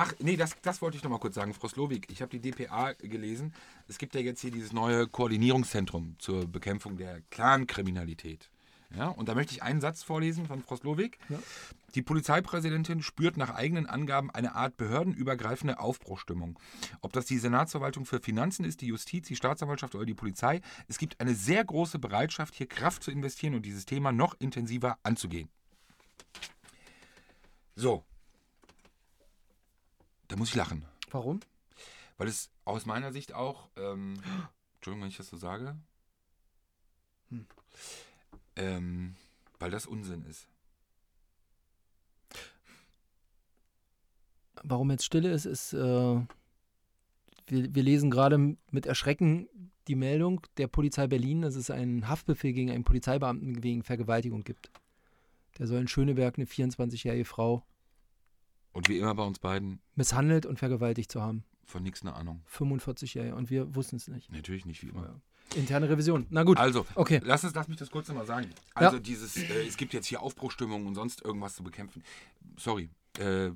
Ach, 0.00 0.14
nee, 0.20 0.36
das, 0.36 0.54
das 0.62 0.80
wollte 0.80 0.96
ich 0.96 1.02
nochmal 1.02 1.18
kurz 1.18 1.34
sagen, 1.34 1.52
Frau 1.52 1.66
Slowik. 1.66 2.06
Ich 2.08 2.22
habe 2.22 2.38
die 2.38 2.38
DPA 2.38 2.92
gelesen. 2.92 3.52
Es 3.88 3.98
gibt 3.98 4.14
ja 4.14 4.20
jetzt 4.20 4.40
hier 4.40 4.52
dieses 4.52 4.72
neue 4.72 5.08
Koordinierungszentrum 5.08 6.14
zur 6.20 6.46
Bekämpfung 6.46 6.96
der 6.96 7.20
Clankriminalität. 7.30 8.48
Ja, 8.96 9.08
und 9.08 9.28
da 9.28 9.34
möchte 9.34 9.54
ich 9.54 9.64
einen 9.64 9.80
Satz 9.80 10.04
vorlesen 10.04 10.46
von 10.46 10.62
Frau 10.62 10.76
Slowik. 10.76 11.18
Ja. 11.28 11.40
Die 11.96 12.02
Polizeipräsidentin 12.02 13.02
spürt 13.02 13.36
nach 13.36 13.52
eigenen 13.52 13.86
Angaben 13.86 14.30
eine 14.30 14.54
Art 14.54 14.76
behördenübergreifende 14.76 15.80
Aufbruchstimmung. 15.80 16.60
Ob 17.00 17.12
das 17.12 17.26
die 17.26 17.38
Senatsverwaltung 17.38 18.06
für 18.06 18.20
Finanzen 18.20 18.64
ist, 18.64 18.82
die 18.82 18.86
Justiz, 18.86 19.26
die 19.26 19.34
Staatsanwaltschaft 19.34 19.96
oder 19.96 20.06
die 20.06 20.14
Polizei, 20.14 20.60
es 20.86 20.98
gibt 20.98 21.20
eine 21.20 21.34
sehr 21.34 21.64
große 21.64 21.98
Bereitschaft, 21.98 22.54
hier 22.54 22.68
Kraft 22.68 23.02
zu 23.02 23.10
investieren 23.10 23.56
und 23.56 23.66
dieses 23.66 23.84
Thema 23.84 24.12
noch 24.12 24.36
intensiver 24.38 24.96
anzugehen. 25.02 25.48
So. 27.74 28.04
Da 30.28 30.36
muss 30.36 30.50
ich 30.50 30.54
lachen. 30.54 30.84
Warum? 31.10 31.40
Weil 32.18 32.28
es 32.28 32.50
aus 32.64 32.86
meiner 32.86 33.12
Sicht 33.12 33.32
auch, 33.32 33.68
ähm, 33.76 34.20
Entschuldigung, 34.76 35.02
wenn 35.02 35.08
ich 35.08 35.16
das 35.16 35.28
so 35.28 35.36
sage, 35.36 35.76
Hm. 37.30 37.46
ähm, 38.56 39.14
weil 39.58 39.70
das 39.70 39.86
Unsinn 39.86 40.24
ist. 40.24 40.48
Warum 44.62 44.90
jetzt 44.90 45.04
Stille 45.04 45.30
ist, 45.30 45.44
ist, 45.44 45.72
äh, 45.72 45.76
wir, 45.78 46.26
wir 47.74 47.82
lesen 47.82 48.10
gerade 48.10 48.56
mit 48.70 48.86
Erschrecken 48.86 49.48
die 49.86 49.94
Meldung 49.94 50.40
der 50.56 50.66
Polizei 50.66 51.06
Berlin, 51.06 51.42
dass 51.42 51.54
es 51.54 51.70
einen 51.70 52.08
Haftbefehl 52.08 52.52
gegen 52.52 52.70
einen 52.70 52.84
Polizeibeamten 52.84 53.62
wegen 53.62 53.82
Vergewaltigung 53.82 54.44
gibt. 54.44 54.70
Der 55.58 55.66
soll 55.66 55.80
in 55.80 55.88
Schöneberg 55.88 56.36
eine 56.36 56.46
24-jährige 56.46 57.24
Frau 57.24 57.64
Und 58.72 58.88
wie 58.88 58.98
immer 58.98 59.14
bei 59.14 59.22
uns 59.24 59.38
beiden 59.38 59.80
misshandelt 59.94 60.46
und 60.46 60.58
vergewaltigt 60.58 61.10
zu 61.10 61.20
haben. 61.22 61.44
von 61.64 61.82
nichts 61.82 62.02
eine 62.02 62.14
Ahnung. 62.14 62.42
45-jährige. 62.50 63.34
Und 63.34 63.50
wir 63.50 63.74
wussten 63.74 63.96
es 63.96 64.08
nicht. 64.08 64.30
Natürlich 64.32 64.64
nicht, 64.66 64.82
wie 64.82 64.88
immer. 64.88 65.02
Ja. 65.04 65.56
Interne 65.56 65.88
Revision. 65.88 66.26
Na 66.30 66.42
gut. 66.44 66.58
Also, 66.58 66.86
Okay. 66.94 67.20
lass, 67.24 67.42
uns, 67.44 67.54
lass 67.54 67.68
mich 67.68 67.78
das 67.78 67.90
kurz 67.90 68.08
nochmal 68.08 68.26
sagen. 68.26 68.50
Also 68.74 68.98
dieses, 68.98 69.36
äh, 69.36 69.66
es 69.66 69.76
gibt 69.76 69.92
jetzt 69.94 70.06
hier 70.06 70.22
Aufbruchstimmung 70.22 70.86
und 70.86 70.94
sonst 70.94 71.22
irgendwas 71.24 71.54
zu 71.56 71.62
bekämpfen. 71.62 72.02
Sorry, 72.58 72.90
äh, 73.18 73.50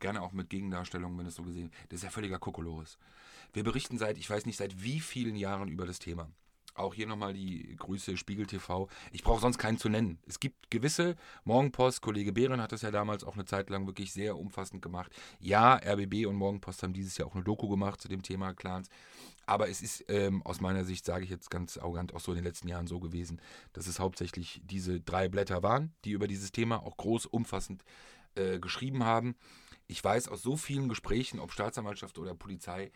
gerne 0.00 0.22
auch 0.22 0.32
mit 0.32 0.50
Gegendarstellungen, 0.50 1.16
wenn 1.18 1.26
es 1.26 1.36
so 1.36 1.42
gesehen 1.44 1.70
Das 1.88 1.98
ist 2.00 2.04
ja 2.04 2.10
völliger 2.10 2.38
Kokolores. 2.38 2.98
Wir 3.52 3.62
berichten 3.62 3.96
seit, 3.98 4.18
ich 4.18 4.28
weiß 4.28 4.44
nicht 4.46 4.56
seit 4.56 4.82
wie 4.82 4.98
vielen 5.00 5.36
Jahren 5.36 5.68
über 5.68 5.86
das 5.86 6.00
Thema. 6.00 6.28
Auch 6.74 6.92
hier 6.92 7.06
nochmal 7.06 7.32
die 7.32 7.76
Grüße 7.76 8.16
Spiegel 8.16 8.46
TV. 8.46 8.88
Ich 9.12 9.22
brauche 9.22 9.40
sonst 9.40 9.58
keinen 9.58 9.78
zu 9.78 9.88
nennen. 9.88 10.18
Es 10.26 10.40
gibt 10.40 10.72
gewisse, 10.72 11.14
Morgenpost, 11.44 12.02
Kollege 12.02 12.32
Behren 12.32 12.60
hat 12.60 12.72
das 12.72 12.82
ja 12.82 12.90
damals 12.90 13.22
auch 13.22 13.34
eine 13.34 13.44
Zeit 13.44 13.70
lang 13.70 13.86
wirklich 13.86 14.12
sehr 14.12 14.36
umfassend 14.36 14.82
gemacht. 14.82 15.12
Ja, 15.38 15.76
RBB 15.76 16.26
und 16.26 16.34
Morgenpost 16.34 16.82
haben 16.82 16.92
dieses 16.92 17.16
Jahr 17.16 17.28
auch 17.28 17.34
eine 17.36 17.44
Doku 17.44 17.68
gemacht 17.68 18.00
zu 18.00 18.08
dem 18.08 18.22
Thema 18.22 18.54
Clans. 18.54 18.88
Aber 19.46 19.68
es 19.68 19.82
ist 19.82 20.04
ähm, 20.08 20.42
aus 20.42 20.60
meiner 20.60 20.84
Sicht, 20.84 21.04
sage 21.04 21.22
ich 21.22 21.30
jetzt 21.30 21.48
ganz 21.48 21.78
arrogant, 21.78 22.12
auch 22.12 22.20
so 22.20 22.32
in 22.32 22.38
den 22.38 22.44
letzten 22.44 22.66
Jahren 22.66 22.88
so 22.88 22.98
gewesen, 22.98 23.40
dass 23.72 23.86
es 23.86 24.00
hauptsächlich 24.00 24.60
diese 24.64 25.00
drei 25.00 25.28
Blätter 25.28 25.62
waren, 25.62 25.92
die 26.04 26.10
über 26.10 26.26
dieses 26.26 26.50
Thema 26.50 26.82
auch 26.82 26.96
groß, 26.96 27.26
umfassend 27.26 27.84
äh, 28.34 28.58
geschrieben 28.58 29.04
haben. 29.04 29.36
Ich 29.86 30.02
weiß 30.02 30.28
aus 30.28 30.42
so 30.42 30.56
vielen 30.56 30.88
Gesprächen, 30.88 31.38
ob 31.38 31.52
Staatsanwaltschaft 31.52 32.18
oder 32.18 32.34
Polizei, 32.34 32.90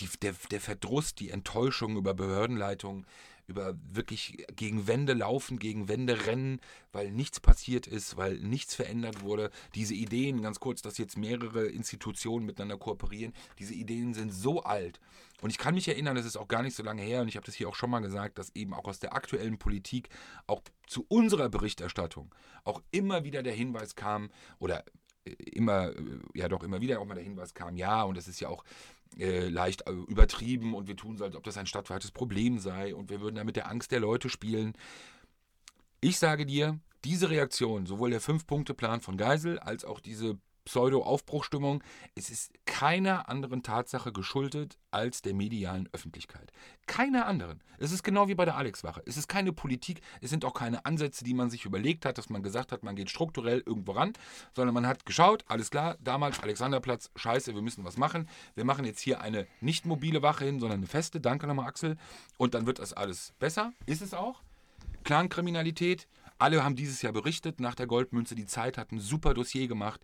die, 0.00 0.08
der, 0.22 0.34
der 0.50 0.60
Verdruss, 0.60 1.14
die 1.14 1.30
Enttäuschung 1.30 1.96
über 1.96 2.14
Behördenleitungen, 2.14 3.06
über 3.46 3.76
wirklich 3.92 4.44
gegen 4.56 4.86
Wände 4.86 5.12
laufen, 5.12 5.58
gegen 5.58 5.88
Wände 5.88 6.26
rennen, 6.26 6.60
weil 6.92 7.12
nichts 7.12 7.38
passiert 7.38 7.86
ist, 7.86 8.16
weil 8.16 8.38
nichts 8.38 8.74
verändert 8.74 9.22
wurde. 9.22 9.50
Diese 9.74 9.94
Ideen, 9.94 10.42
ganz 10.42 10.58
kurz, 10.58 10.82
dass 10.82 10.98
jetzt 10.98 11.16
mehrere 11.16 11.66
Institutionen 11.66 12.44
miteinander 12.44 12.76
kooperieren, 12.76 13.32
diese 13.58 13.74
Ideen 13.74 14.14
sind 14.14 14.32
so 14.32 14.62
alt. 14.62 15.00
Und 15.42 15.50
ich 15.50 15.58
kann 15.58 15.74
mich 15.74 15.86
erinnern, 15.86 16.16
das 16.16 16.26
ist 16.26 16.36
auch 16.36 16.48
gar 16.48 16.62
nicht 16.62 16.74
so 16.74 16.82
lange 16.82 17.02
her, 17.02 17.20
und 17.20 17.28
ich 17.28 17.36
habe 17.36 17.46
das 17.46 17.54
hier 17.54 17.68
auch 17.68 17.74
schon 17.74 17.90
mal 17.90 18.00
gesagt, 18.00 18.38
dass 18.38 18.54
eben 18.54 18.74
auch 18.74 18.86
aus 18.86 18.98
der 18.98 19.14
aktuellen 19.14 19.58
Politik, 19.58 20.08
auch 20.46 20.62
zu 20.86 21.04
unserer 21.08 21.48
Berichterstattung, 21.48 22.34
auch 22.64 22.82
immer 22.90 23.22
wieder 23.22 23.42
der 23.42 23.52
Hinweis 23.52 23.94
kam, 23.94 24.30
oder 24.58 24.84
immer, 25.52 25.90
äh, 25.90 26.18
ja 26.34 26.48
doch 26.48 26.62
immer 26.62 26.80
wieder 26.80 27.00
auch 27.00 27.06
mal 27.06 27.14
der 27.14 27.24
Hinweis 27.24 27.54
kam, 27.54 27.76
ja, 27.76 28.02
und 28.02 28.16
das 28.16 28.28
ist 28.28 28.40
ja 28.40 28.48
auch 28.48 28.64
äh, 29.18 29.48
leicht 29.48 29.86
äh, 29.86 29.92
übertrieben 29.92 30.74
und 30.74 30.88
wir 30.88 30.96
tun 30.96 31.16
so, 31.16 31.24
als 31.24 31.36
ob 31.36 31.44
das 31.44 31.56
ein 31.56 31.66
stadtweites 31.66 32.10
Problem 32.10 32.58
sei 32.58 32.94
und 32.94 33.10
wir 33.10 33.20
würden 33.20 33.36
da 33.36 33.44
mit 33.44 33.56
der 33.56 33.70
Angst 33.70 33.92
der 33.92 34.00
Leute 34.00 34.28
spielen. 34.28 34.74
Ich 36.00 36.18
sage 36.18 36.46
dir, 36.46 36.78
diese 37.04 37.30
Reaktion, 37.30 37.86
sowohl 37.86 38.10
der 38.10 38.20
Fünf-Punkte-Plan 38.20 39.00
von 39.00 39.16
Geisel 39.16 39.58
als 39.58 39.84
auch 39.84 40.00
diese 40.00 40.38
Pseudo-Aufbruchstimmung. 40.66 41.82
Es 42.14 42.28
ist 42.28 42.52
keiner 42.66 43.28
anderen 43.30 43.62
Tatsache 43.62 44.12
geschuldet 44.12 44.76
als 44.90 45.22
der 45.22 45.32
medialen 45.32 45.88
Öffentlichkeit. 45.92 46.52
Keiner 46.86 47.26
anderen. 47.26 47.62
Es 47.78 47.92
ist 47.92 48.02
genau 48.02 48.28
wie 48.28 48.34
bei 48.34 48.44
der 48.44 48.56
Alex-Wache. 48.56 49.02
Es 49.06 49.16
ist 49.16 49.28
keine 49.28 49.52
Politik, 49.52 50.00
es 50.20 50.30
sind 50.30 50.44
auch 50.44 50.54
keine 50.54 50.84
Ansätze, 50.84 51.24
die 51.24 51.34
man 51.34 51.50
sich 51.50 51.64
überlegt 51.64 52.04
hat, 52.04 52.18
dass 52.18 52.28
man 52.28 52.42
gesagt 52.42 52.72
hat, 52.72 52.82
man 52.82 52.96
geht 52.96 53.10
strukturell 53.10 53.62
irgendwo 53.64 53.92
ran, 53.92 54.12
sondern 54.54 54.74
man 54.74 54.86
hat 54.86 55.06
geschaut, 55.06 55.44
alles 55.48 55.70
klar, 55.70 55.96
damals 56.00 56.40
Alexanderplatz, 56.40 57.10
scheiße, 57.16 57.54
wir 57.54 57.62
müssen 57.62 57.84
was 57.84 57.96
machen. 57.96 58.28
Wir 58.54 58.64
machen 58.64 58.84
jetzt 58.84 59.00
hier 59.00 59.20
eine 59.20 59.46
nicht 59.60 59.86
mobile 59.86 60.22
Wache 60.22 60.44
hin, 60.44 60.60
sondern 60.60 60.80
eine 60.80 60.86
feste. 60.86 61.20
Danke 61.20 61.46
nochmal, 61.46 61.68
Axel. 61.68 61.96
Und 62.36 62.54
dann 62.54 62.66
wird 62.66 62.78
das 62.80 62.92
alles 62.92 63.32
besser. 63.38 63.72
Ist 63.86 64.02
es 64.02 64.12
auch? 64.14 64.42
Clankriminalität. 65.04 66.08
Alle 66.38 66.62
haben 66.62 66.76
dieses 66.76 67.00
Jahr 67.00 67.12
berichtet 67.12 67.60
nach 67.60 67.74
der 67.74 67.86
Goldmünze. 67.86 68.34
Die 68.34 68.46
Zeit 68.46 68.76
hat 68.76 68.92
ein 68.92 69.00
super 69.00 69.32
Dossier 69.32 69.68
gemacht. 69.68 70.02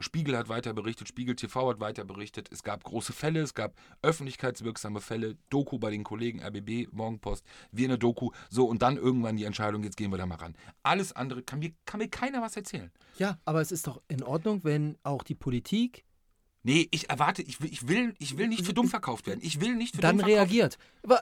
Spiegel 0.00 0.36
hat 0.36 0.48
weiter 0.48 0.72
berichtet, 0.72 1.08
Spiegel 1.08 1.36
TV 1.36 1.70
hat 1.70 1.80
weiter 1.80 2.04
berichtet. 2.04 2.48
Es 2.52 2.62
gab 2.62 2.84
große 2.84 3.12
Fälle, 3.12 3.40
es 3.40 3.54
gab 3.54 3.74
öffentlichkeitswirksame 4.02 5.00
Fälle, 5.00 5.36
Doku 5.50 5.78
bei 5.78 5.90
den 5.90 6.04
Kollegen 6.04 6.42
RBB, 6.42 6.92
Morgenpost, 6.92 7.44
wir 7.70 7.88
eine 7.88 7.98
Doku. 7.98 8.30
So, 8.50 8.66
und 8.66 8.82
dann 8.82 8.96
irgendwann 8.96 9.36
die 9.36 9.44
Entscheidung, 9.44 9.82
jetzt 9.84 9.96
gehen 9.96 10.10
wir 10.10 10.18
da 10.18 10.26
mal 10.26 10.36
ran. 10.36 10.54
Alles 10.82 11.12
andere 11.12 11.42
kann 11.42 11.58
mir, 11.60 11.72
kann 11.84 11.98
mir 11.98 12.08
keiner 12.08 12.42
was 12.42 12.56
erzählen. 12.56 12.90
Ja, 13.18 13.38
aber 13.44 13.60
es 13.60 13.72
ist 13.72 13.86
doch 13.86 14.02
in 14.08 14.22
Ordnung, 14.22 14.64
wenn 14.64 14.96
auch 15.02 15.22
die 15.22 15.34
Politik 15.34 16.04
Nee, 16.64 16.86
ich 16.92 17.10
erwarte, 17.10 17.42
ich 17.42 17.60
will, 17.60 17.70
ich 17.72 17.88
will, 17.88 18.14
ich 18.18 18.38
will 18.38 18.46
nicht 18.48 18.64
für 18.64 18.72
dumm 18.72 18.88
verkauft 18.88 19.26
werden. 19.26 19.40
Ich 19.42 19.60
will 19.60 19.74
nicht 19.74 19.96
für 19.96 20.00
dann 20.02 20.18
dumm 20.18 20.26
verkauft 20.26 20.38
reagiert. 20.52 20.78
Wa- 21.04 21.20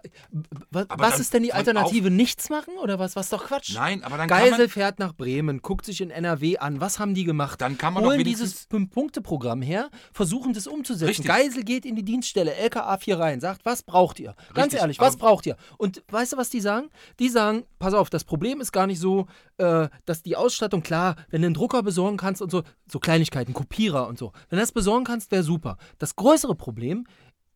wa- 0.71 0.85
Aber 0.89 1.05
Was 1.05 1.13
dann 1.13 1.21
ist 1.23 1.33
denn 1.35 1.43
die 1.43 1.55
Alternative? 1.55 2.11
Nichts 2.11 2.51
machen 2.51 2.75
oder 2.83 2.99
was? 2.99 3.17
Was 3.17 3.31
doch 3.31 3.47
Quatsch. 3.47 3.73
Nein, 3.75 4.05
aber 4.05 4.19
dann 4.19 4.29
kann 4.29 4.41
Geisel 4.41 4.59
man, 4.59 4.69
fährt 4.69 4.99
nach 4.99 5.15
Bremen, 5.15 5.63
guckt 5.63 5.87
sich 5.87 6.03
in 6.03 6.11
NRW 6.11 6.59
an. 6.59 6.81
Was 6.83 6.99
haben 6.99 7.15
die 7.15 7.25
gemacht? 7.25 7.61
Dann 7.63 7.79
kann 7.79 7.95
man 7.95 8.05
Holen 8.05 8.23
dieses 8.23 8.67
Fünf-Punkte-Programm 8.71 9.63
her, 9.63 9.89
versuchen 10.13 10.53
das 10.53 10.67
umzusetzen. 10.67 11.07
Richtig. 11.09 11.27
Geisel 11.27 11.65
geht 11.65 11.87
in 11.87 11.97
die 11.97 12.05
Dienststelle, 12.05 12.55
LKA 12.55 12.99
4 12.99 13.19
rein, 13.19 13.41
sagt, 13.41 13.65
was 13.65 13.83
braucht 13.83 14.21
ihr? 14.21 14.35
Ganz 14.53 14.67
Richtig, 14.67 14.81
ehrlich, 14.81 14.99
was 15.01 15.17
braucht 15.17 15.47
ihr? 15.47 15.57
Und 15.79 16.03
weißt 16.09 16.35
du, 16.35 16.37
was 16.37 16.51
die 16.51 16.61
sagen? 16.61 16.89
Die 17.19 17.31
sagen, 17.31 17.65
pass 17.79 17.95
auf, 17.95 18.11
das 18.11 18.25
Problem 18.25 18.61
ist 18.61 18.73
gar 18.73 18.87
nicht 18.87 19.01
so, 19.01 19.27
äh, 19.57 19.89
dass 20.05 20.23
die 20.23 20.37
Ausstattung, 20.37 20.83
klar, 20.83 21.17
wenn 21.31 21.41
du 21.41 21.47
einen 21.47 21.55
Drucker 21.55 21.83
besorgen 21.83 22.19
kannst 22.19 22.43
und 22.43 22.51
so, 22.51 22.63
so 22.91 22.99
Kleinigkeiten, 22.99 23.55
Kopierer 23.55 24.07
und 24.09 24.19
so, 24.19 24.33
wenn 24.51 24.59
du 24.59 24.63
das 24.63 24.73
besorgen 24.73 25.05
kannst, 25.05 25.30
wäre 25.31 25.43
super. 25.43 25.77
Das 25.99 26.17
größere 26.17 26.55
Problem 26.55 27.07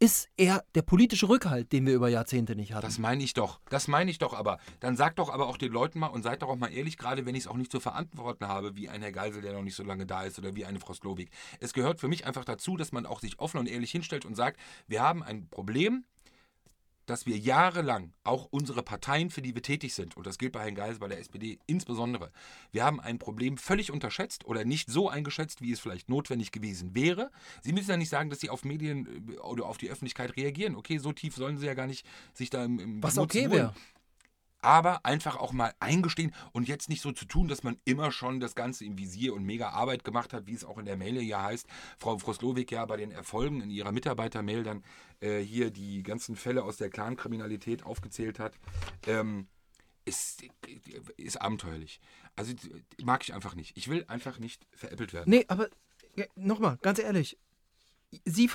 ist 0.01 0.29
eher 0.37 0.65
der 0.75 0.83
politische 0.83 1.29
Rückhalt, 1.29 1.73
den 1.73 1.87
wir 1.87 1.95
über 1.95 2.09
Jahrzehnte 2.09 2.57
nicht 2.57 2.75
hatten. 2.75 2.85
Das 2.85 2.99
meine 2.99 3.23
ich 3.23 3.33
doch. 3.33 3.61
Das 3.71 3.89
meine 3.89 4.11
ich 4.11 4.19
doch 4.19 4.35
aber. 4.35 4.59
Dann 4.81 4.97
sagt 4.97 5.19
doch 5.19 5.31
aber 5.31 5.47
auch 5.47 5.57
den 5.57 5.73
Leuten 5.73 5.99
mal 5.99 6.09
und 6.09 6.23
seid 6.23 6.43
doch 6.43 6.49
auch 6.49 6.57
mal 6.57 6.73
ehrlich, 6.73 6.99
gerade 6.99 7.27
wenn 7.27 7.35
ich 7.35 7.45
es 7.45 7.47
auch 7.47 7.57
nicht 7.57 7.71
zu 7.71 7.81
verantworten 7.81 8.49
habe, 8.49 8.77
wie 8.77 8.89
ein 8.89 9.03
Herr 9.03 9.13
Geisel, 9.13 9.41
der 9.41 9.53
noch 9.53 9.63
nicht 9.63 9.77
so 9.77 9.83
lange 9.83 10.05
da 10.05 10.25
ist 10.25 10.39
oder 10.39 10.55
wie 10.57 10.65
eine 10.65 10.81
Frau 10.81 10.93
Slowik. 10.93 11.31
Es 11.61 11.73
gehört 11.73 12.01
für 12.01 12.09
mich 12.09 12.27
einfach 12.27 12.45
dazu, 12.45 12.77
dass 12.77 12.93
man 12.93 13.07
auch 13.07 13.21
sich 13.21 13.39
offen 13.39 13.59
und 13.59 13.69
ehrlich 13.69 13.93
hinstellt 13.93 14.27
und 14.27 14.35
sagt, 14.35 14.61
wir 14.89 15.01
haben 15.01 15.23
ein 15.23 15.49
Problem, 15.49 16.05
dass 17.07 17.27
wir 17.27 17.37
jahrelang 17.37 18.13
auch 18.25 18.49
unsere 18.51 18.83
Parteien, 18.83 19.31
für 19.31 19.43
die 19.43 19.55
wir 19.55 19.63
tätig 19.63 19.95
sind, 19.95 20.17
und 20.17 20.27
das 20.27 20.39
gilt 20.39 20.53
bei 20.53 20.63
Herrn 20.63 20.75
Geisel, 20.75 20.99
bei 20.99 21.09
der 21.09 21.19
SPD 21.19 21.59
insbesondere, 21.67 22.31
wir 22.73 22.85
haben 22.85 23.01
ein 23.01 23.19
Problem 23.19 23.57
völlig 23.57 23.91
unterschätzt 23.91 24.45
oder 24.45 24.65
nicht 24.65 24.91
so 24.91 25.09
eingeschätzt, 25.09 25.61
wie 25.61 25.73
es 25.73 25.81
vielleicht 25.81 26.09
notwendig 26.09 26.53
gewesen 26.53 26.95
wäre. 26.95 27.31
Sie 27.63 27.73
müssen 27.73 27.91
ja 27.91 27.97
nicht 27.97 28.09
sagen, 28.09 28.31
dass 28.31 28.41
Sie 28.41 28.51
auf 28.51 28.65
Medien 28.65 29.29
äh, 29.29 29.39
oder 29.39 29.67
auf 29.67 29.79
die 29.79 29.91
Öffentlichkeit 29.91 30.37
reagieren. 30.37 30.77
Okay, 30.77 30.99
so 30.99 31.13
tief 31.13 31.35
sollen 31.37 31.59
Sie 31.59 31.67
ja 31.67 31.75
gar 31.75 31.87
nicht 31.87 32.07
sich 32.33 32.51
da 32.51 32.65
im, 32.65 32.79
im 32.79 33.03
was 33.03 33.19
okay 33.19 33.51
wäre. 33.51 33.75
Aber 34.65 35.05
einfach 35.05 35.37
auch 35.37 35.53
mal 35.53 35.75
eingestehen 35.79 36.35
und 36.53 36.69
jetzt 36.69 36.89
nicht 36.89 37.03
so 37.03 37.13
zu 37.13 37.27
tun, 37.27 37.49
dass 37.49 37.63
man 37.63 37.77
immer 37.85 38.11
schon 38.11 38.41
das 38.41 38.55
Ganze 38.55 38.85
im 38.85 38.99
Visier 38.99 39.35
und 39.35 39.45
mega 39.45 39.71
Arbeit 39.71 40.05
gemacht 40.05 40.33
hat, 40.33 40.47
wie 40.47 40.55
es 40.55 40.65
auch 40.65 40.79
in 40.79 40.87
der 40.87 40.97
Mail 40.97 41.21
ja 41.23 41.43
heißt. 41.43 41.67
Frau 41.99 42.19
Froslowik 42.19 42.73
ja 42.73 42.85
bei 42.87 42.97
den 42.97 43.11
Erfolgen 43.11 43.61
in 43.61 43.71
ihrer 43.71 43.93
Mitarbeitermail 43.93 44.63
dann 44.63 44.83
äh, 45.21 45.41
hier 45.41 45.71
die 45.71 46.03
ganzen 46.03 46.35
Fälle 46.37 46.65
aus 46.65 46.79
der 46.79 46.91
Clankriminalität 46.91 47.85
aufgezählt 47.85 48.39
hat. 48.39 48.55
Ähm, 49.07 49.49
ist, 50.07 50.43
ist 51.17 51.41
abenteuerlich. 51.41 52.01
Also 52.37 52.53
mag 53.03 53.23
ich 53.23 53.35
einfach 53.35 53.55
nicht. 53.55 53.77
Ich 53.77 53.89
will 53.89 54.05
einfach 54.09 54.39
nicht 54.39 54.67
veräppelt 54.73 55.13
werden. 55.13 55.31
Nee, 55.31 55.45
aber 55.49 55.69
nochmal, 56.35 56.79
ganz 56.83 56.99
ehrlich. 56.99 57.39
Sie, 58.25 58.51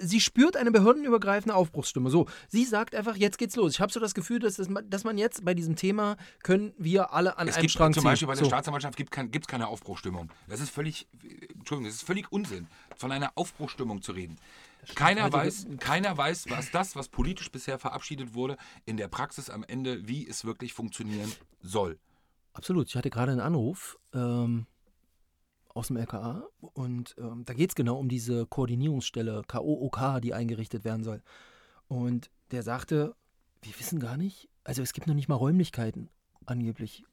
sie 0.00 0.20
spürt 0.20 0.56
eine 0.56 0.70
behördenübergreifende 0.70 1.54
Aufbruchsstimme. 1.54 2.10
So, 2.10 2.26
sie 2.48 2.64
sagt 2.64 2.94
einfach, 2.94 3.16
jetzt 3.16 3.38
geht's 3.38 3.56
los. 3.56 3.72
Ich 3.72 3.80
habe 3.80 3.92
so 3.92 4.00
das 4.00 4.14
Gefühl, 4.14 4.38
dass, 4.38 4.56
das, 4.56 4.68
dass 4.88 5.04
man 5.04 5.18
jetzt 5.18 5.44
bei 5.44 5.54
diesem 5.54 5.76
Thema 5.76 6.16
können 6.42 6.72
wir 6.78 7.12
alle 7.12 7.38
an 7.38 7.48
Es 7.48 7.56
einem 7.56 7.62
gibt 7.62 7.72
Strang 7.72 7.92
zum 7.92 8.02
ziehen. 8.02 8.10
Beispiel 8.10 8.28
bei 8.28 8.34
der 8.34 8.44
so. 8.44 8.50
Staatsanwaltschaft 8.50 8.96
gibt 8.96 9.10
es 9.12 9.16
kein, 9.16 9.30
keine 9.30 9.68
Aufbruchstimmung. 9.68 10.30
Das 10.48 10.60
ist 10.60 10.70
völlig, 10.70 11.08
Entschuldigung, 11.54 11.84
das 11.84 11.94
ist 11.94 12.02
völlig 12.02 12.30
Unsinn, 12.32 12.66
von 12.96 13.12
einer 13.12 13.32
Aufbruchstimmung 13.34 14.02
zu 14.02 14.12
reden. 14.12 14.36
Keiner 14.94 15.24
heute 15.24 15.32
weiß, 15.34 15.66
keiner 15.80 16.16
weiß, 16.16 16.46
was 16.48 16.70
das, 16.70 16.96
was 16.96 17.08
politisch 17.08 17.50
bisher 17.50 17.78
verabschiedet 17.78 18.34
wurde, 18.34 18.56
in 18.86 18.96
der 18.96 19.08
Praxis 19.08 19.50
am 19.50 19.64
Ende, 19.64 20.08
wie 20.08 20.26
es 20.26 20.44
wirklich 20.44 20.72
funktionieren 20.72 21.30
soll. 21.62 21.98
Absolut. 22.52 22.88
Ich 22.88 22.96
hatte 22.96 23.10
gerade 23.10 23.32
einen 23.32 23.40
Anruf 23.40 23.98
ähm, 24.14 24.66
aus 25.74 25.88
dem 25.88 25.96
LKA 25.96 26.44
und 26.60 27.14
ähm, 27.18 27.44
da 27.44 27.54
geht 27.54 27.70
es 27.70 27.74
genau 27.74 27.98
um 27.98 28.08
diese 28.08 28.46
Koordinierungsstelle 28.46 29.42
KOOK, 29.46 30.20
die 30.22 30.34
eingerichtet 30.34 30.84
werden 30.84 31.04
soll. 31.04 31.22
Und 31.88 32.30
der 32.50 32.62
sagte, 32.62 33.14
wir 33.62 33.78
wissen 33.78 34.00
gar 34.00 34.16
nicht, 34.16 34.48
also 34.64 34.82
es 34.82 34.92
gibt 34.92 35.06
noch 35.06 35.14
nicht 35.14 35.28
mal 35.28 35.36
Räumlichkeiten, 35.36 36.10
angeblich. 36.46 37.04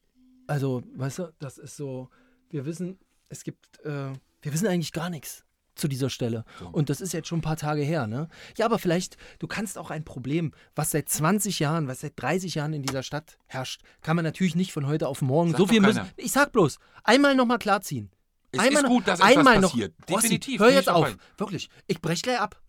Also, 0.48 0.84
weißt 0.96 1.20
du, 1.20 1.34
das 1.39 1.58
ist 1.58 1.76
so, 1.76 2.10
wir 2.50 2.65
wissen, 2.65 3.00
es 3.30 3.44
gibt, 3.44 3.80
äh, 3.84 4.13
wir 4.41 4.54
wissen 4.54 4.68
eigentlich 4.68 4.91
gar 4.91 5.10
nichts 5.10 5.46
zu 5.76 5.88
dieser 5.88 6.10
Stelle. 6.10 6.46
So. 6.60 6.70
Und 6.70 6.89
das 6.89 7.02
ist 7.02 7.13
jetzt 7.13 7.28
schon 7.28 7.39
ein 7.39 7.44
paar 7.44 7.58
Tage 7.58 7.82
her, 7.82 8.08
ne? 8.08 8.30
Ja, 8.58 8.65
aber 8.65 8.80
vielleicht, 8.80 9.18
du 9.39 9.48
kannst 9.48 9.78
auch 9.78 9.91
ein 9.91 10.06
Problem, 10.06 10.54
was 10.74 10.91
seit 10.91 11.10
20 11.10 11.60
Jahren, 11.60 11.88
was 11.88 12.02
seit 12.02 12.13
30 12.15 12.56
Jahren 12.56 12.74
in 12.74 12.82
dieser 12.82 13.04
Stadt 13.04 13.38
herrscht, 13.46 13.82
kann 14.02 14.15
man 14.15 14.24
natürlich 14.24 14.56
nicht 14.56 14.72
von 14.72 14.88
heute 14.88 15.08
auf 15.08 15.22
morgen 15.22 15.52
Sagt 15.52 15.60
so 15.60 15.68
viel 15.68 15.82
müssen. 15.82 16.10
Ich 16.15 16.32
sag 16.32 16.52
bloß, 16.52 16.80
einmal 17.04 17.36
nochmal 17.36 17.60
klarziehen. 17.60 18.10
Es 18.56 18.60
einmal 18.60 18.74
ist 18.74 18.82
noch- 18.84 18.89
gut, 18.89 19.08
dass 19.08 19.20
etwas 19.20 19.38
einmal 19.38 19.62
passiert. 19.62 19.94
Noch, 20.00 20.08
Rossi, 20.10 20.22
Definitiv, 20.30 20.60
hör 20.62 20.72
jetzt 20.72 20.89
auf. 20.89 21.06
dabei. 21.10 21.18
Wirklich. 21.38 21.70
Ich 21.88 22.02
brech 22.02 22.22
gleich 22.22 22.39
ab. 22.39 22.62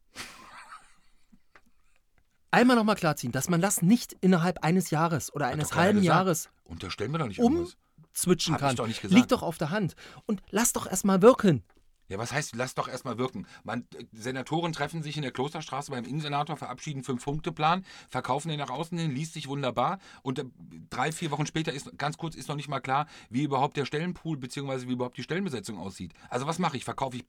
Einmal 2.51 2.77
nochmal 2.77 2.97
klarziehen, 2.97 3.33
dass 3.33 3.49
man 3.49 3.61
das 3.61 3.83
nicht 3.83 4.15
innerhalb 4.21 4.65
eines 4.65 4.91
Jahres 4.91 5.35
oder 5.35 5.47
eines 5.47 5.75
halben. 5.75 6.03
Jahres 6.03 6.49
Unterstellen 6.65 7.13
wir 7.13 7.19
doch 7.19 7.27
nicht 7.29 7.41
um 7.41 7.53
irgendwas. 7.53 7.77
switchen 8.15 8.55
Hab 8.55 8.61
kann. 8.61 8.77
doch. 8.77 8.89
Liegt 9.05 9.33
doch 9.33 9.43
auf 9.43 9.59
der 9.59 9.71
Hand. 9.71 9.95
Und 10.27 10.41
lass 10.51 10.73
doch 10.73 10.87
erstmal 10.87 11.21
wirken. 11.23 11.63
Ja, 12.09 12.19
was 12.19 12.33
heißt, 12.33 12.55
lass 12.55 12.75
doch 12.75 12.89
erstmal 12.89 13.19
wirken. 13.19 13.47
Man, 13.65 13.87
äh, 13.95 14.05
Senatoren 14.13 14.73
treffen 14.73 15.03
sich 15.03 15.17
in 15.17 15.23
der 15.23 15.33
Klosterstraße 15.33 15.91
beim 15.91 16.05
Innensenator, 16.05 16.57
verabschieden 16.57 17.03
Fünf-Punkte-Plan, 17.03 17.85
verkaufen 18.09 18.49
den 18.49 18.59
nach 18.59 18.71
außen 18.71 18.97
hin, 18.97 19.11
liest 19.11 19.35
sich 19.35 19.49
wunderbar 19.49 19.99
und 20.23 20.39
äh, 20.39 20.45
drei, 20.91 21.13
vier 21.13 21.31
Wochen 21.31 21.47
später 21.47 21.73
ist 21.73 21.97
ganz 21.99 22.17
kurz 22.17 22.37
ist 22.37 22.49
noch 22.49 22.57
nicht 22.57 22.69
mal 22.69 22.81
klar, 22.81 23.07
wie 23.31 23.43
überhaupt 23.43 23.77
der 23.77 23.87
Stellenpool 23.87 24.37
bzw. 24.37 24.87
wie 24.89 24.93
überhaupt 24.93 25.17
die 25.17 25.23
Stellenbesetzung 25.23 25.79
aussieht. 25.79 26.13
Also 26.31 26.47
was 26.47 26.59
mache 26.59 26.77
ich? 26.77 26.85
Verkaufe 26.85 27.17
ich 27.17 27.25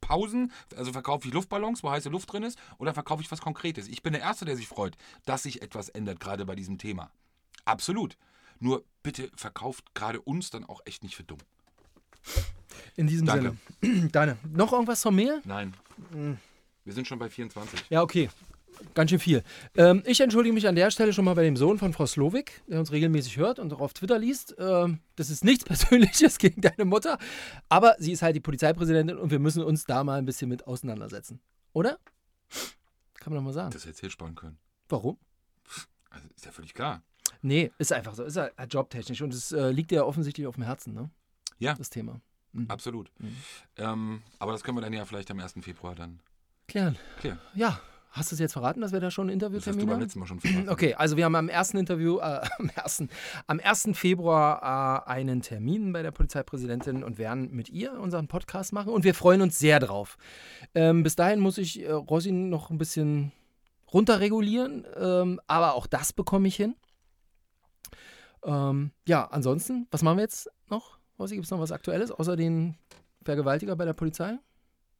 Pausen, 0.00 0.52
also 0.76 0.92
verkaufe 0.92 1.26
ich 1.26 1.34
Luftballons, 1.34 1.82
wo 1.82 1.90
heiße 1.90 2.08
Luft 2.08 2.32
drin 2.32 2.42
ist, 2.42 2.58
oder 2.78 2.94
verkaufe 2.94 3.22
ich 3.22 3.30
was 3.30 3.40
Konkretes? 3.40 3.88
Ich 3.88 4.02
bin 4.02 4.12
der 4.12 4.22
Erste, 4.22 4.44
der 4.44 4.56
sich 4.56 4.68
freut, 4.68 4.96
dass 5.24 5.42
sich 5.44 5.62
etwas 5.62 5.88
ändert, 5.88 6.20
gerade 6.20 6.46
bei 6.46 6.54
diesem 6.54 6.78
Thema. 6.78 7.10
Absolut. 7.64 8.16
Nur 8.58 8.84
bitte 9.02 9.30
verkauft 9.36 9.94
gerade 9.94 10.20
uns 10.20 10.50
dann 10.50 10.64
auch 10.64 10.80
echt 10.84 11.02
nicht 11.02 11.16
für 11.16 11.24
dumm. 11.24 11.38
In 12.96 13.06
diesem 13.06 13.26
Danke. 13.26 13.56
Sinne. 13.82 14.08
Deine. 14.12 14.36
Noch 14.54 14.72
irgendwas 14.72 15.02
von 15.02 15.14
mir? 15.14 15.40
Nein. 15.44 15.74
Wir 16.84 16.92
sind 16.92 17.06
schon 17.06 17.18
bei 17.18 17.28
24. 17.28 17.86
Ja, 17.90 18.02
okay. 18.02 18.30
Ganz 18.94 19.10
schön 19.10 19.18
viel. 19.18 19.42
Ähm, 19.74 20.02
ich 20.06 20.20
entschuldige 20.20 20.52
mich 20.52 20.68
an 20.68 20.74
der 20.74 20.90
Stelle 20.90 21.12
schon 21.12 21.24
mal 21.24 21.34
bei 21.34 21.44
dem 21.44 21.56
Sohn 21.56 21.78
von 21.78 21.92
Frau 21.92 22.06
Slowik, 22.06 22.62
der 22.66 22.78
uns 22.78 22.92
regelmäßig 22.92 23.38
hört 23.38 23.58
und 23.58 23.72
auch 23.72 23.80
auf 23.80 23.94
Twitter 23.94 24.18
liest. 24.18 24.54
Ähm, 24.58 25.00
das 25.16 25.30
ist 25.30 25.44
nichts 25.44 25.64
Persönliches 25.66 26.38
gegen 26.38 26.60
deine 26.60 26.84
Mutter, 26.84 27.18
aber 27.68 27.96
sie 27.98 28.12
ist 28.12 28.22
halt 28.22 28.36
die 28.36 28.40
Polizeipräsidentin 28.40 29.16
und 29.16 29.30
wir 29.30 29.38
müssen 29.38 29.62
uns 29.62 29.84
da 29.84 30.04
mal 30.04 30.18
ein 30.18 30.26
bisschen 30.26 30.48
mit 30.48 30.66
auseinandersetzen. 30.66 31.40
Oder? 31.72 31.98
Kann 33.14 33.32
man 33.32 33.36
doch 33.36 33.44
mal 33.44 33.52
sagen. 33.52 33.70
Das 33.70 33.86
hätte 33.86 34.10
sparen 34.10 34.34
können. 34.34 34.58
Warum? 34.88 35.18
Also 36.10 36.28
ist 36.36 36.44
ja 36.44 36.52
völlig 36.52 36.74
klar. 36.74 37.02
Nee, 37.42 37.72
ist 37.78 37.92
einfach 37.92 38.14
so. 38.14 38.24
Ist 38.24 38.36
halt 38.36 38.52
jobtechnisch 38.72 39.22
und 39.22 39.32
es 39.34 39.52
äh, 39.52 39.70
liegt 39.70 39.92
ja 39.92 40.04
offensichtlich 40.04 40.46
auf 40.46 40.54
dem 40.54 40.64
Herzen, 40.64 40.94
ne? 40.94 41.10
Ja. 41.58 41.74
Das 41.74 41.90
Thema. 41.90 42.20
Mhm. 42.56 42.70
Absolut. 42.70 43.10
Ähm, 43.76 44.22
aber 44.38 44.52
das 44.52 44.64
können 44.64 44.76
wir 44.76 44.82
dann 44.82 44.92
ja 44.92 45.04
vielleicht 45.04 45.30
am 45.30 45.38
1. 45.38 45.54
Februar 45.60 45.94
dann 45.94 46.20
Klären. 46.68 46.96
klären. 47.20 47.38
Ja. 47.54 47.80
Hast 48.16 48.30
du 48.30 48.34
es 48.34 48.40
jetzt 48.40 48.54
verraten, 48.54 48.80
dass 48.80 48.92
wir 48.92 49.00
da 49.00 49.10
schon 49.10 49.28
ein 49.28 49.38
Das 49.38 49.52
hast 49.52 49.78
du 49.78 49.86
beim 49.86 50.00
letzten 50.00 50.20
Mal 50.20 50.26
schon 50.26 50.40
verraten. 50.40 50.68
Okay, 50.70 50.94
also 50.94 51.18
wir 51.18 51.26
haben 51.26 51.34
am 51.34 51.50
ersten 51.50 51.76
Interview, 51.76 52.18
äh, 52.18 52.40
am, 52.58 52.70
ersten, 52.74 53.10
am 53.46 53.60
1. 53.62 53.90
Februar 53.92 55.04
äh, 55.06 55.10
einen 55.10 55.42
Termin 55.42 55.92
bei 55.92 56.02
der 56.02 56.12
Polizeipräsidentin 56.12 57.04
und 57.04 57.18
werden 57.18 57.50
mit 57.54 57.68
ihr 57.68 57.92
unseren 57.92 58.26
Podcast 58.26 58.72
machen 58.72 58.90
und 58.90 59.04
wir 59.04 59.14
freuen 59.14 59.42
uns 59.42 59.58
sehr 59.58 59.80
drauf. 59.80 60.16
Ähm, 60.74 61.02
bis 61.02 61.14
dahin 61.14 61.40
muss 61.40 61.58
ich 61.58 61.82
äh, 61.82 61.92
Rosin 61.92 62.48
noch 62.48 62.70
ein 62.70 62.78
bisschen 62.78 63.32
runterregulieren, 63.92 64.86
ähm, 64.96 65.38
aber 65.46 65.74
auch 65.74 65.86
das 65.86 66.14
bekomme 66.14 66.48
ich 66.48 66.56
hin. 66.56 66.74
Ähm, 68.44 68.92
ja, 69.06 69.26
ansonsten, 69.26 69.88
was 69.90 70.02
machen 70.02 70.16
wir 70.16 70.22
jetzt 70.22 70.48
noch? 70.70 70.95
Rosi, 71.18 71.34
gibt 71.34 71.46
es 71.46 71.50
noch 71.50 71.60
was 71.60 71.72
Aktuelles 71.72 72.10
außer 72.10 72.36
den 72.36 72.76
Vergewaltiger 73.24 73.76
bei 73.76 73.84
der 73.84 73.94
Polizei? 73.94 74.38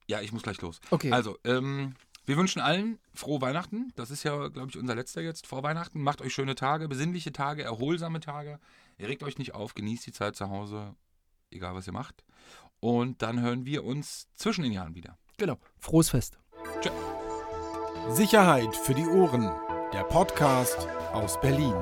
Ja, 0.08 0.20
ich 0.20 0.32
muss 0.32 0.42
gleich 0.42 0.60
los. 0.60 0.80
Okay. 0.90 1.12
Also, 1.12 1.38
ähm, 1.44 1.94
wir 2.26 2.36
wünschen 2.36 2.60
allen 2.60 2.98
frohe 3.14 3.40
Weihnachten. 3.40 3.92
Das 3.94 4.10
ist 4.10 4.24
ja, 4.24 4.48
glaube 4.48 4.68
ich, 4.70 4.78
unser 4.78 4.94
letzter 4.94 5.20
jetzt 5.20 5.46
vor 5.46 5.62
Weihnachten. 5.62 6.02
Macht 6.02 6.20
euch 6.22 6.34
schöne 6.34 6.54
Tage, 6.54 6.88
besinnliche 6.88 7.32
Tage, 7.32 7.62
erholsame 7.62 8.20
Tage. 8.20 8.58
Ihr 8.98 9.08
regt 9.08 9.22
euch 9.22 9.38
nicht 9.38 9.54
auf, 9.54 9.74
genießt 9.74 10.06
die 10.06 10.12
Zeit 10.12 10.36
zu 10.36 10.48
Hause, 10.48 10.94
egal 11.50 11.74
was 11.74 11.86
ihr 11.86 11.92
macht. 11.92 12.24
Und 12.80 13.22
dann 13.22 13.40
hören 13.40 13.64
wir 13.64 13.84
uns 13.84 14.28
zwischen 14.34 14.62
den 14.62 14.72
Jahren 14.72 14.94
wieder. 14.94 15.18
Genau. 15.36 15.58
Frohes 15.78 16.10
Fest. 16.10 16.38
Sicherheit 18.08 18.74
für 18.76 18.94
die 18.94 19.06
Ohren. 19.06 19.50
Der 19.92 20.04
Podcast 20.04 20.88
aus 21.12 21.40
Berlin. 21.40 21.74